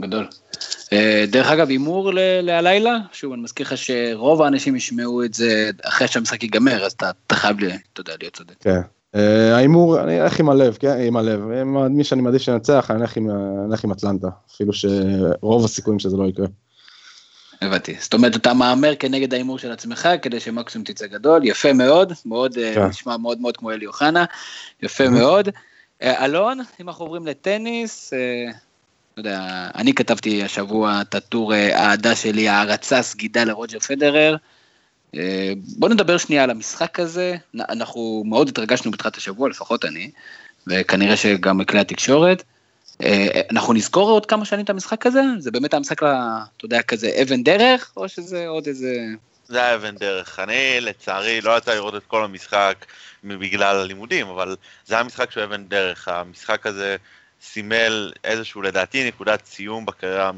[0.00, 0.26] גדול.
[0.92, 2.10] אה, דרך אגב, הימור
[2.42, 7.34] להלילה, שוב, אני מזכיר לך שרוב האנשים ישמעו את זה אחרי שהמשחק ייגמר, אז אתה
[7.34, 7.56] חייב,
[7.92, 8.54] אתה יודע, להיות צודק.
[8.60, 8.80] כן.
[9.14, 11.40] אה, ההימור, אני אלך עם הלב, כן, עם הלב,
[11.90, 13.04] מי שאני מעדיף שננצח, אני
[13.70, 16.46] אלך עם אטלנטה, אפילו שרוב הסיכויים שזה לא יקרה.
[17.62, 22.12] הבנתי, זאת אומרת אתה מהמר כנגד ההימור של עצמך כדי שמקסימום תצא גדול, יפה מאוד,
[22.26, 22.86] מאוד, אה, כן.
[22.86, 24.24] נשמע מאוד מאוד כמו אלי אוחנה,
[24.82, 25.48] יפה מאוד.
[26.02, 28.12] אה, אלון, אם אנחנו עוברים לטניס,
[29.16, 34.36] לא יודע, אני כתבתי השבוע את הטור האהדה שלי, הערצה סגידה לרוג'ר פדרר.
[35.14, 40.10] אה, בוא נדבר שנייה על המשחק הזה, אנחנו מאוד התרגשנו בתחילת השבוע, לפחות אני,
[40.66, 42.42] וכנראה שגם בכלי התקשורת.
[43.02, 45.22] אה, אנחנו נזכור עוד כמה שנים את המשחק הזה?
[45.38, 48.96] זה באמת המשחק, אתה יודע, כזה אבן דרך, או שזה עוד איזה...
[49.48, 50.38] זה היה אבן דרך.
[50.38, 52.86] אני, לצערי, לא יצא לראות את כל המשחק
[53.24, 56.08] בגלל הלימודים, אבל זה היה משחק שהוא אבן דרך.
[56.08, 56.96] המשחק הזה
[57.42, 60.30] סימל איזשהו, לדעתי, נקודת סיום בקריירה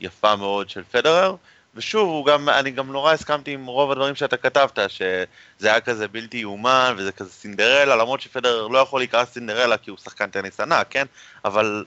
[0.00, 1.36] היפה מאוד של פדרר.
[1.76, 5.26] ושוב, גם, אני גם נורא הסכמתי עם רוב הדברים שאתה כתבת, שזה
[5.60, 9.98] היה כזה בלתי יאומן, וזה כזה סינדרלה, למרות שפדר לא יכול להיקרא סינדרלה כי הוא
[9.98, 11.06] שחקן טניס ענק, כן?
[11.44, 11.84] אבל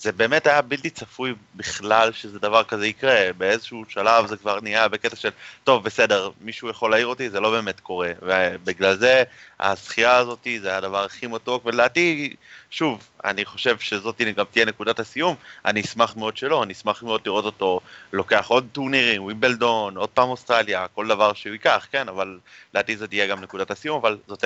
[0.00, 4.88] זה באמת היה בלתי צפוי בכלל שזה דבר כזה יקרה, באיזשהו שלב זה כבר נהיה
[4.88, 5.28] בקטע של,
[5.64, 9.22] טוב, בסדר, מישהו יכול להעיר אותי, זה לא באמת קורה, ובגלל זה
[9.60, 12.36] הזכייה הזאת זה הדבר הכי מתוק, ולדעתי,
[12.70, 17.20] שוב, אני חושב שזאת גם תהיה נקודת הסיום, אני אשמח מאוד שלא, אני אשמח מאוד
[17.26, 17.80] לראות אותו
[18.12, 22.38] לוקח עוד טורנירים, ווימבלדון, עוד פעם אוסטרליה, כל דבר שהוא ייקח, כן, אבל
[22.74, 24.44] לדעתי זה תהיה גם נקודת הסיום, אבל זאת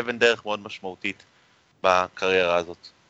[0.00, 1.22] אבן דרך מאוד משמעותית
[1.82, 3.01] בקריירה הזאת.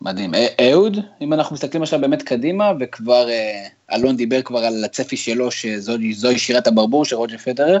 [0.00, 0.32] מדהים.
[0.60, 5.50] אהוד, אם אנחנו מסתכלים עכשיו באמת קדימה, וכבר אה, אלון דיבר כבר על הצפי שלו,
[5.50, 7.78] שזוהי שירת הברבור של רוג'ר פדרר,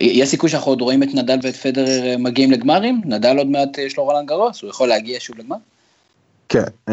[0.00, 3.00] יש סיכוי שאנחנו עוד רואים את נדל ואת פדרר אה, מגיעים לגמרים?
[3.04, 5.56] נדל עוד מעט יש לו רולאן גארוס, הוא יכול להגיע שוב לגמר?
[6.48, 6.92] כן,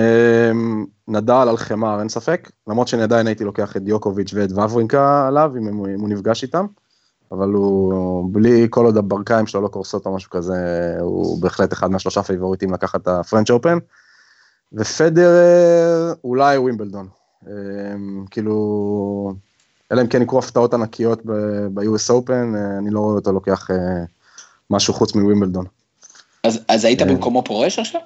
[1.07, 5.51] נדל על חמר אין ספק, למרות שאני עדיין הייתי לוקח את דיוקוביץ' ואת ואוורינקה עליו,
[5.57, 6.65] אם הוא, אם הוא נפגש איתם,
[7.32, 11.91] אבל הוא, בלי כל עוד הברכיים שלו לא קורסות או משהו כזה, הוא בהחלט אחד
[11.91, 13.78] מהשלושה פייבוריטים לקחת את ה French Open.
[14.74, 17.07] ופדרר אולי ווימבלדון.
[17.47, 19.34] אמ, כאילו,
[19.91, 21.26] אלא אם כן יקרו הפתעות ענקיות
[21.74, 23.76] ב-US Open, אה, אני לא רואה אותו לוקח אה,
[24.70, 25.65] משהו חוץ מווימבלדון.
[26.43, 27.07] אז, אז היית אה.
[27.07, 28.01] במקומו פורש עכשיו?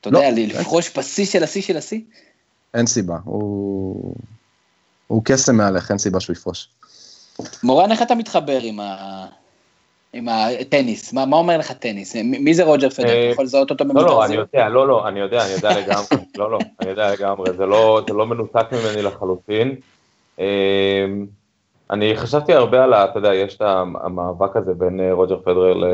[0.00, 2.00] אתה לא, יודע, לפרוש בשיא של השיא של השיא?
[2.74, 4.14] אין סיבה, הוא,
[5.06, 6.68] הוא קסם מעליך, אין סיבה שהוא יפרוש.
[7.62, 9.26] מורן, איך אתה מתחבר עם, ה...
[10.12, 12.16] עם הטניס, מה, מה אומר לך טניס?
[12.16, 13.06] מי זה רוג'ר פדר?
[13.06, 14.08] אתה יכול לזהות אותו במדרזים?
[14.08, 16.06] לא, לא, אני יודע, לא, לא, אני יודע, אני יודע לגמרי,
[16.38, 19.74] לא, לא, אני יודע לגמרי, זה לא, זה לא מנותק ממני לחלוטין.
[20.38, 20.44] אמ,
[21.90, 23.62] אני חשבתי הרבה על, אתה יודע, יש את
[24.04, 25.84] המאבק הזה בין אה, רוג'ר פדרר ל...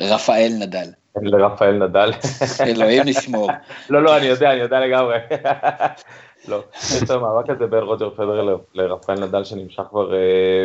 [0.00, 0.86] רפאל נדל.
[1.22, 2.10] לרפאל נדל.
[2.66, 3.50] אלוהים נשמור.
[3.90, 5.16] לא, לא, אני יודע, אני יודע לגמרי.
[6.48, 10.18] לא, יש את המאבק הזה בין רוג'ר פדרר לרפאל נדל שנמשך כבר אה,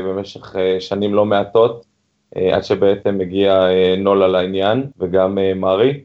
[0.06, 1.89] במשך אה, שנים לא מעטות.
[2.38, 6.04] אה, עד שבעצם מגיע אה, נולה לעניין וגם אה, מארי.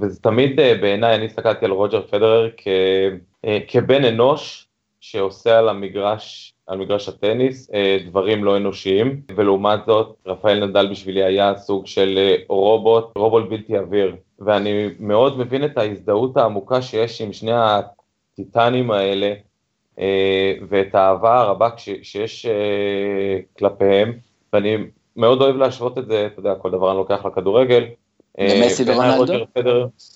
[0.00, 2.68] וזה תמיד בעיניי, אני הסתכלתי על רוג'ר פדרר כ,
[3.68, 4.66] כבן אנוש
[5.00, 7.70] שעושה על המגרש, על מגרש הטניס
[8.06, 14.16] דברים לא אנושיים, ולעומת זאת רפאל נדל בשבילי היה סוג של רובוט, רובוט בלתי אוויר,
[14.38, 19.34] ואני מאוד מבין את ההזדהות העמוקה שיש עם שני הטיטנים האלה,
[20.68, 21.68] ואת האהבה הרבה
[22.02, 22.46] שיש
[23.58, 24.12] כלפיהם,
[24.52, 24.76] ואני
[25.16, 27.84] מאוד אוהב להשוות את זה, אתה יודע, כל דבר אני לוקח לכדורגל.
[28.38, 29.44] למסי אה, ורונלדו?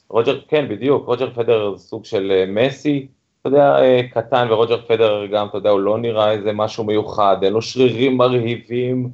[0.09, 3.07] רוג'ר, כן, בדיוק, רוג'ר פדר סוג של אה, מסי,
[3.41, 7.37] אתה יודע, אה, קטן, ורוג'ר פדר גם, אתה יודע, הוא לא נראה איזה משהו מיוחד,
[7.43, 9.11] אין לו שרירים מרהיבים,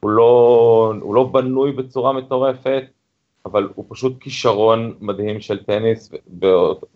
[0.00, 2.82] הוא לא, הוא לא בנוי בצורה מטורפת,
[3.46, 6.12] אבל הוא פשוט כישרון מדהים של טניס,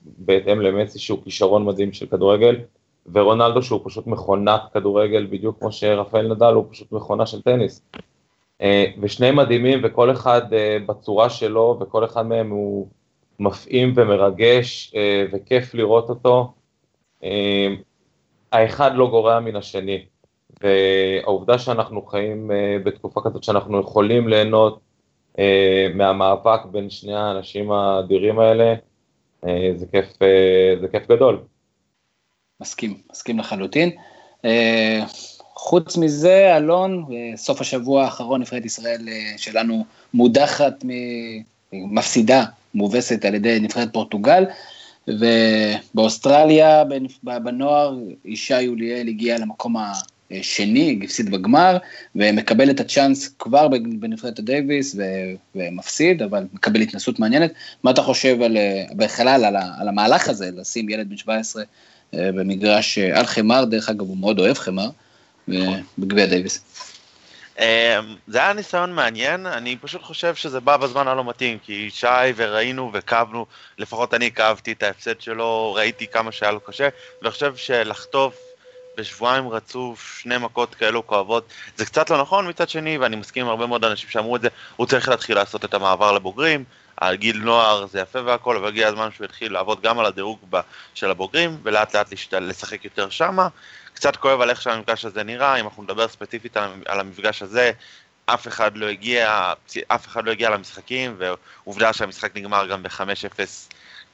[0.02, 2.56] בהתאם למסי שהוא כישרון מדהים של כדורגל,
[3.12, 7.82] ורונלדו שהוא פשוט מכונת כדורגל, בדיוק כמו שרפאל נדל הוא פשוט מכונה של טניס.
[8.62, 12.88] אה, ושניהם מדהימים וכל אחד אה, בצורה שלו וכל אחד מהם הוא
[13.38, 16.52] מפעים ומרגש אה, וכיף לראות אותו.
[18.52, 20.04] האחד לא גורע מן השני,
[20.62, 22.50] והעובדה שאנחנו חיים
[22.84, 24.80] בתקופה כזאת שאנחנו יכולים ליהנות
[25.94, 28.74] מהמאבק בין שני האנשים האדירים האלה,
[29.74, 30.06] זה כיף,
[30.80, 31.40] זה כיף גדול.
[32.60, 33.90] מסכים, מסכים לחלוטין.
[35.56, 37.04] חוץ מזה, אלון,
[37.36, 39.84] סוף השבוע האחרון נבחרת ישראל אה, שלנו
[40.14, 40.84] מודחת,
[41.72, 42.44] מפסידה,
[42.74, 44.44] מובסת על ידי נבחרת פורטוגל,
[45.08, 46.82] ובאוסטרליה,
[47.22, 49.76] בנוער, אישה יוליאל הגיעה למקום
[50.30, 51.76] השני, הפסיד בגמר,
[52.16, 54.96] ומקבל את הצ'אנס כבר בנבחרת הדייוויס,
[55.54, 57.52] ומפסיד, אבל מקבל התנסות מעניינת.
[57.82, 61.62] מה אתה חושב על, אה, בכלל על, על המהלך הזה, לשים ילד בן 17
[62.14, 64.88] אה, במגרש על חמר, דרך אגב, הוא מאוד אוהב חמר.
[65.98, 66.62] בגביע דייוויס.
[67.58, 67.64] אמ,
[68.26, 72.90] זה היה ניסיון מעניין, אני פשוט חושב שזה בא בזמן הלא מתאים, כי שי וראינו
[72.94, 73.46] וכאבנו,
[73.78, 76.88] לפחות אני כאבתי את ההפסד שלו, ראיתי כמה שהיה לו קשה,
[77.22, 78.34] ואני חושב שלחטוף
[78.96, 81.44] בשבועיים רצוף שני מכות כאלו כואבות,
[81.76, 84.48] זה קצת לא נכון מצד שני, ואני מסכים עם הרבה מאוד אנשים שאמרו את זה,
[84.76, 86.64] הוא צריך להתחיל לעשות את המעבר לבוגרים,
[86.98, 90.38] הגיל נוער זה יפה והכל, אבל הגיע הזמן שהוא יתחיל לעבוד גם על הדירוג
[90.94, 93.48] של הבוגרים, ולאט לאט לשחק יותר שמה.
[93.94, 97.72] קצת כואב על איך שהמפגש הזה נראה, אם אנחנו נדבר ספציפית על המפגש הזה,
[98.26, 99.52] אף אחד לא הגיע,
[99.88, 103.40] אף אחד לא הגיע למשחקים, ועובדה שהמשחק נגמר גם ב-5-0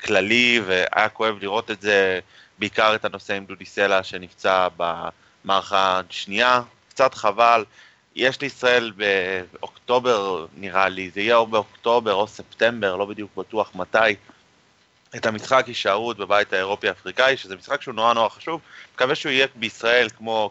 [0.04, 2.20] כללי, והיה כואב לראות את זה,
[2.58, 7.64] בעיקר את הנושא עם דודי סלע שנפצע במערכה השנייה, קצת חבל.
[8.16, 14.14] יש לישראל באוקטובר, נראה לי, זה יהיה או באוקטובר או ספטמבר, לא בדיוק בטוח מתי,
[15.16, 18.60] את המשחק הישארות בבית האירופי-אפריקאי, שזה משחק שהוא נורא נורא חשוב,
[18.94, 20.50] מקווה שהוא יהיה בישראל כמו,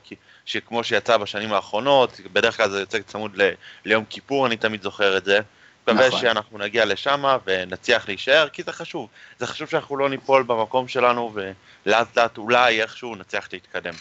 [0.66, 3.52] כמו שיצא בשנים האחרונות, בדרך כלל זה יוצא צמוד ל,
[3.86, 5.40] ליום כיפור, אני תמיד זוכר את זה.
[5.88, 6.20] מקווה נכון.
[6.22, 9.08] שאנחנו נגיע לשם ונצליח להישאר, כי זה חשוב.
[9.40, 11.34] זה חשוב שאנחנו לא ניפול במקום שלנו,
[11.86, 13.94] ולאט לאט אולי איכשהו נצליח להתקדם.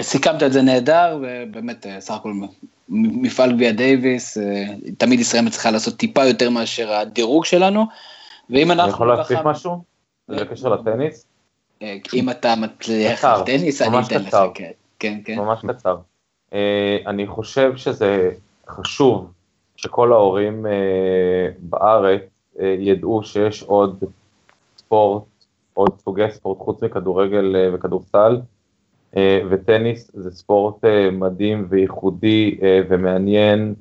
[0.00, 2.32] סיכמת את זה נהדר, ובאמת, אה, סך הכל
[2.88, 4.64] מפעל גביע דייוויס, אה,
[4.98, 7.84] תמיד ישראל צריכה לעשות טיפה יותר מאשר הדירוג שלנו,
[8.50, 9.82] ואם אני אנחנו יכול להוסיף ככה- משהו?
[10.28, 11.26] בקשר לטניס?
[11.82, 14.36] אה, אם אתה מצליח קצר, טניס, אני אתן לך.
[14.54, 15.38] כן, כן, כן.
[15.38, 15.96] ממש קצר.
[16.52, 18.30] אה, אני חושב שזה
[18.68, 19.32] חשוב
[19.76, 20.66] שכל ההורים
[21.58, 22.22] בארץ
[22.78, 24.04] ידעו שיש עוד
[24.78, 25.22] ספורט,
[25.74, 28.40] עוד סוגי ספורט חוץ מכדורגל וכדורסל,
[29.50, 33.74] וטניס זה ספורט אה, מדהים וייחודי אה, ומעניין,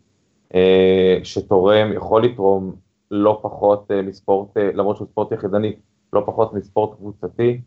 [0.56, 2.76] אה, שתורם, יכול לתרום
[3.12, 5.74] לא פחות אה, מספורט, אה, למרות שהוא ספורט יחידני,
[6.14, 7.62] לא פחות מספורט קבוצתי.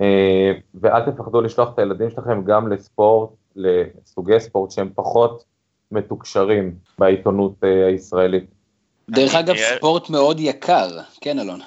[0.00, 5.44] אה, ואל תפחדו לשלוח את הילדים שלכם גם לספורט, לסוגי ספורט שהם פחות
[5.92, 8.44] מתוקשרים בעיתונות אה, הישראלית.
[9.10, 10.88] דרך אגב, ספורט מאוד יקר,
[11.20, 11.60] כן, אלון?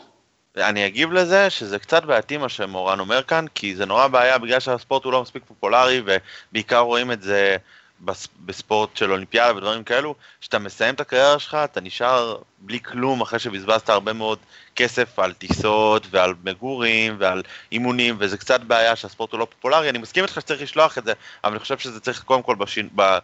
[0.58, 4.60] אני אגיב לזה שזה קצת בעייתי מה שמורן אומר כאן, כי זה נורא בעיה בגלל
[4.60, 7.58] שהספורט הוא לא מספיק פופולרי, ובעיקר רואים את זה
[8.02, 13.22] בס- בספורט של אולימפיאדה ודברים כאלו, שאתה מסיים את הקריירה שלך, אתה נשאר בלי כלום
[13.22, 14.40] אחרי שבזבזת הרבה מאוד
[14.76, 19.90] כסף על טיסות ועל מגורים ועל אימונים, וזה קצת בעיה שהספורט הוא לא פופולרי.
[19.90, 22.90] אני מסכים איתך שצריך לשלוח את זה, אבל אני חושב שזה צריך קודם כל בשינ...
[22.96, 23.18] ב...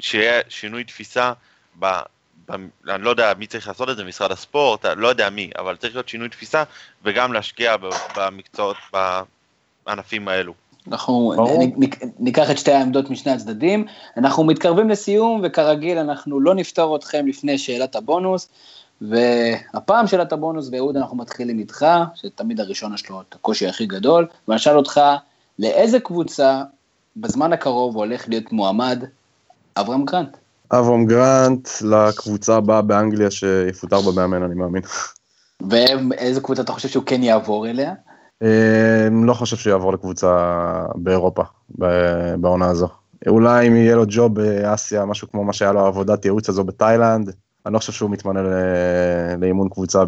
[0.00, 1.32] שיהיה שינוי תפיסה
[1.78, 1.86] ב...
[2.52, 5.94] אני לא יודע מי צריך לעשות את זה, משרד הספורט, לא יודע מי, אבל צריך
[5.94, 6.62] להיות שינוי תפיסה
[7.04, 7.76] וגם להשקיע
[8.16, 8.76] במקצועות,
[9.86, 10.54] בענפים האלו.
[10.88, 11.62] אנחנו ברור.
[11.62, 13.84] נ- נ- ניקח את שתי העמדות משני הצדדים.
[14.16, 18.48] אנחנו מתקרבים לסיום, וכרגיל אנחנו לא נפתור אתכם לפני שאלת הבונוס.
[19.00, 24.26] והפעם שאלת הבונוס, ואהוד, אנחנו מתחילים איתך, שתמיד הראשון יש לו את הקושי הכי גדול,
[24.48, 25.00] ואני אשאל אותך,
[25.58, 26.62] לאיזה קבוצה
[27.16, 29.04] בזמן הקרוב הולך להיות מועמד
[29.76, 30.36] אברהם גרנט?
[30.72, 34.82] אברהם גרנט לקבוצה הבאה באנגליה שיפוטר במאמן, אני מאמין.
[35.70, 37.94] ואיזה קבוצה אתה חושב שהוא כן יעבור אליה?
[38.42, 40.36] אה, לא חושב שהוא יעבור לקבוצה
[40.94, 41.42] באירופה
[42.36, 42.88] בעונה הזו.
[43.26, 47.32] אולי אם יהיה לו ג'וב באסיה, משהו כמו מה שהיה לו עבודת ייעוץ הזו בתאילנד,
[47.66, 48.40] אני לא חושב שהוא מתמנה
[49.38, 50.04] לאימון קבוצה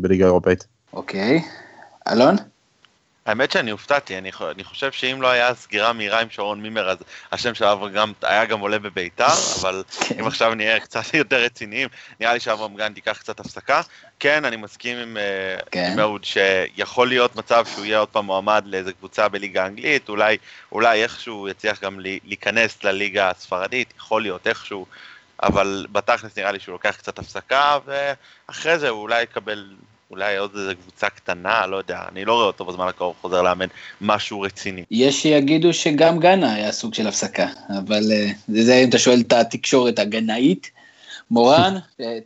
[0.00, 0.66] בליגה האירופאית.
[0.92, 1.42] אוקיי.
[2.08, 2.36] אלון?
[3.26, 6.98] האמת שאני הופתעתי, אני, אני חושב שאם לא היה סגירה מהירה עם שרון מימר, אז
[7.32, 9.26] השם של אברהם גרנט היה גם עולה בביתר,
[9.60, 10.20] אבל כן.
[10.20, 11.88] אם עכשיו נהיה קצת יותר רציניים,
[12.20, 13.80] נראה לי שאברהם גרנט ייקח קצת הפסקה.
[14.20, 15.90] כן, אני מסכים עם, אה, כן.
[15.92, 20.36] עם אהוד שיכול להיות מצב שהוא יהיה עוד פעם מועמד לאיזה קבוצה בליגה האנגלית, אולי,
[20.72, 24.86] אולי איכשהו יצליח גם להיכנס לליגה הספרדית, יכול להיות איכשהו,
[25.42, 29.66] אבל בתכלס נראה לי שהוא לוקח קצת הפסקה, ואחרי זה הוא אולי יקבל
[30.10, 33.66] אולי עוד איזה קבוצה קטנה, לא יודע, אני לא רואה אותו בזמן הקרוב חוזר לאמן
[34.00, 34.84] משהו רציני.
[34.90, 37.46] יש שיגידו שגם גאנה היה סוג של הפסקה,
[37.78, 40.70] אבל אה, זה, זה אם אתה שואל את התקשורת הגנאית.
[41.30, 42.18] מורן, אה,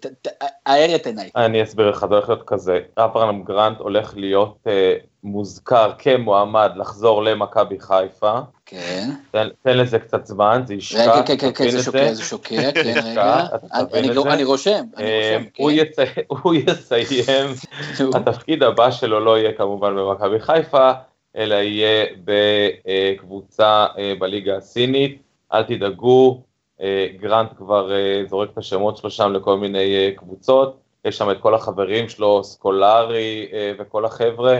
[0.66, 1.30] האר את עיניי.
[1.36, 4.94] אני אסביר לך, זה הולך להיות כזה, אברהם גרנט הולך להיות אה,
[5.24, 9.10] מוזכר כמועמד לחזור למכבי חיפה, כן.
[9.30, 12.72] תן, תן לזה קצת זמן, זה ישקע, רגע, כן, כן, כן, זה שוקע, זה שוקע,
[12.72, 13.46] כן, רגע.
[13.72, 14.24] אני- אני לא-?
[14.32, 15.76] אני רושם, אני אה, רושם, הוא כן.
[15.76, 17.48] יצא- הוא יסיים,
[18.14, 20.90] התפקיד הבא שלו לא יהיה כמובן במכבי חיפה,
[21.36, 26.40] אלא יהיה בקבוצה אה, בליגה הסינית, אל תדאגו,
[26.80, 27.90] אה, גרנט כבר
[28.28, 33.48] זורק את השמות שלו שם לכל מיני קבוצות, יש שם את כל החברים שלו, סקולרי
[33.78, 34.58] וכל החבר'ה,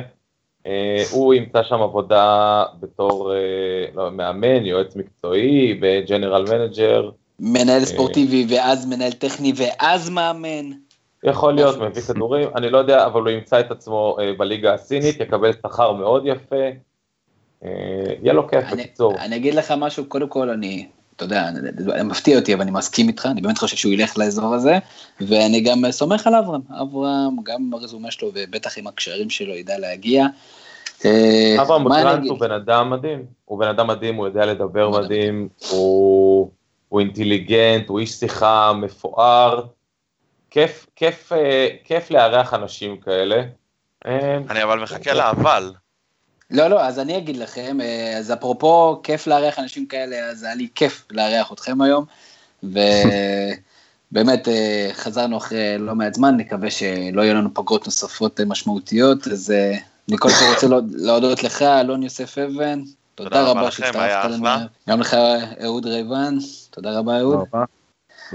[1.11, 3.39] הוא ימצא שם עבודה בתור אה,
[3.95, 7.11] לא, מאמן, יועץ מקצועי, ב general manager,
[7.41, 10.71] מנהל ספורטיבי ואז מנהל טכני ואז מאמן.
[11.25, 11.79] יכול להיות.
[11.79, 15.93] מביא כדורים, אני לא יודע, אבל הוא ימצא את עצמו אה, בליגה הסינית, יקבל שכר
[15.93, 16.65] מאוד יפה,
[17.65, 17.69] אה,
[18.23, 19.15] יהיה לו כיף, בקיצור.
[19.19, 20.89] אני אגיד לך משהו, קודם כל אני,
[21.23, 24.55] אתה יודע, זה מפתיע אותי, אבל אני מסכים איתך, אני באמת חושב שהוא ילך לאזור
[24.55, 24.79] הזה,
[25.21, 26.61] ואני גם סומך על אברהם.
[26.83, 30.27] אברהם, גם עם הרזומה שלו, ובטח עם הקשרים שלו, ידע להגיע.
[31.05, 32.31] אה, אברהם מה אני גרנט אגיד?
[32.31, 36.51] הוא בן אדם מדהים, הוא בן אדם מדהים, הוא יודע לדבר מדהים, הוא
[36.89, 39.66] הוא אינטליגנט, הוא איש שיחה מפואר,
[40.51, 43.43] כיף, כיף, אה, כיף לארח אנשים כאלה.
[44.07, 45.73] אה, אני אבל מחכה לאבל.
[46.51, 50.55] לא, לא, אז אני אגיד לכם, אה, אז אפרופו כיף לארח אנשים כאלה, אז היה
[50.55, 52.05] לי כיף לארח אתכם היום,
[52.63, 59.27] ובאמת אה, חזרנו אחרי לא מעט זמן, נקווה שלא יהיו לנו פגרות נוספות אה, משמעותיות,
[59.29, 59.55] אז
[60.09, 62.83] אני קודם כל רוצה להוד- להודות לך, אלון יוסף אבן,
[63.15, 64.37] תודה תודה רבה שהצטרפת לנו.
[64.89, 65.17] גם לך
[65.65, 66.39] אהוד ריבן,
[66.71, 67.65] תודה רבה אהוד, תודה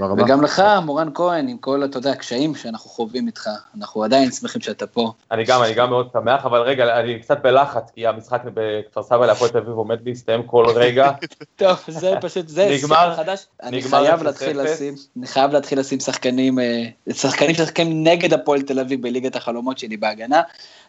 [0.04, 0.22] רבה.
[0.22, 4.60] וגם לך, מורן כהן, עם כל, אתה יודע, הקשיים שאנחנו חווים איתך, אנחנו עדיין שמחים
[4.60, 5.12] שאתה פה.
[5.30, 9.26] אני גם, אני גם מאוד שמח, אבל רגע, אני קצת בלחץ, כי המשחק בכפר סבא
[9.26, 11.10] להפועל תל אביב עומד להסתיים כל רגע.
[11.56, 13.46] טוב, זה פשוט, זה נגמר- ספר חדש.
[13.62, 14.60] אני נגמר חייב להתחיל.
[14.62, 19.78] לשים, אני חייב להתחיל לשים שחקנים, אה, שחקנים ששחקנים נגד הפועל תל אביב בליגת החלומות
[19.78, 20.42] שלי בהגנה.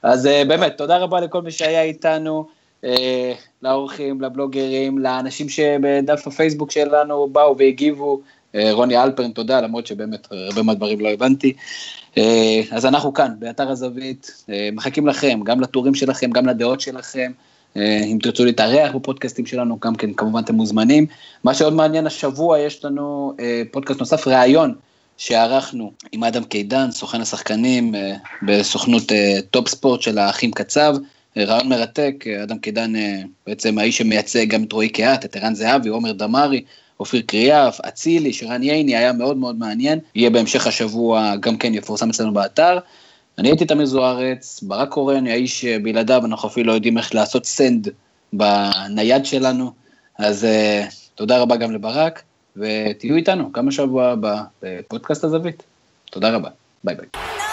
[0.04, 2.48] אז אה, באמת, תודה רבה לכל מי שהיה איתנו,
[2.84, 8.22] אה, לאורחים, לבלוגרים, לאנשים שבדף הפייסבוק שלנו באו והגיבו.
[8.56, 11.54] אה, רוני אלפרן, תודה, למרות שבאמת הרבה מהדברים לא הבנתי.
[12.18, 17.32] אה, אז אנחנו כאן, באתר הזווית, אה, מחכים לכם, גם לטורים שלכם, גם לדעות שלכם.
[17.78, 21.06] אה, אם תרצו להתארח בפודקאסטים שלנו, גם כן כמובן אתם מוזמנים.
[21.44, 24.76] מה שעוד מעניין השבוע, יש לנו אה, פודקאסט נוסף, ראיון
[25.18, 30.96] שערכנו עם אדם קידן, סוכן השחקנים אה, בסוכנות אה, טופ ספורט של האחים קצב.
[31.38, 35.36] אה, ראיון מרתק, אה, אדם קידן אה, בעצם האיש שמייצג גם את רועי קהת, את
[35.36, 36.64] ערן זהבי, עומר דמארי,
[37.00, 40.00] אופיר קריאף, אצילי, שרן ייני, היה מאוד מאוד מעניין.
[40.16, 42.80] יהיה בהמשך השבוע, גם כן יפורסם אצלנו באתר.
[43.38, 47.88] אני הייתי תמיר זוארץ, ברק קורן, האיש שבלעדיו אנחנו אפילו לא יודעים איך לעשות send
[48.34, 49.72] בנייד שלנו,
[50.20, 52.22] אז אה, תודה רבה גם לברק,
[52.58, 55.64] ותהיו איתנו גם בשבוע הבא בפודקאסט הזווית.
[56.12, 56.50] תודה רבה,
[56.84, 57.47] ביי ביי.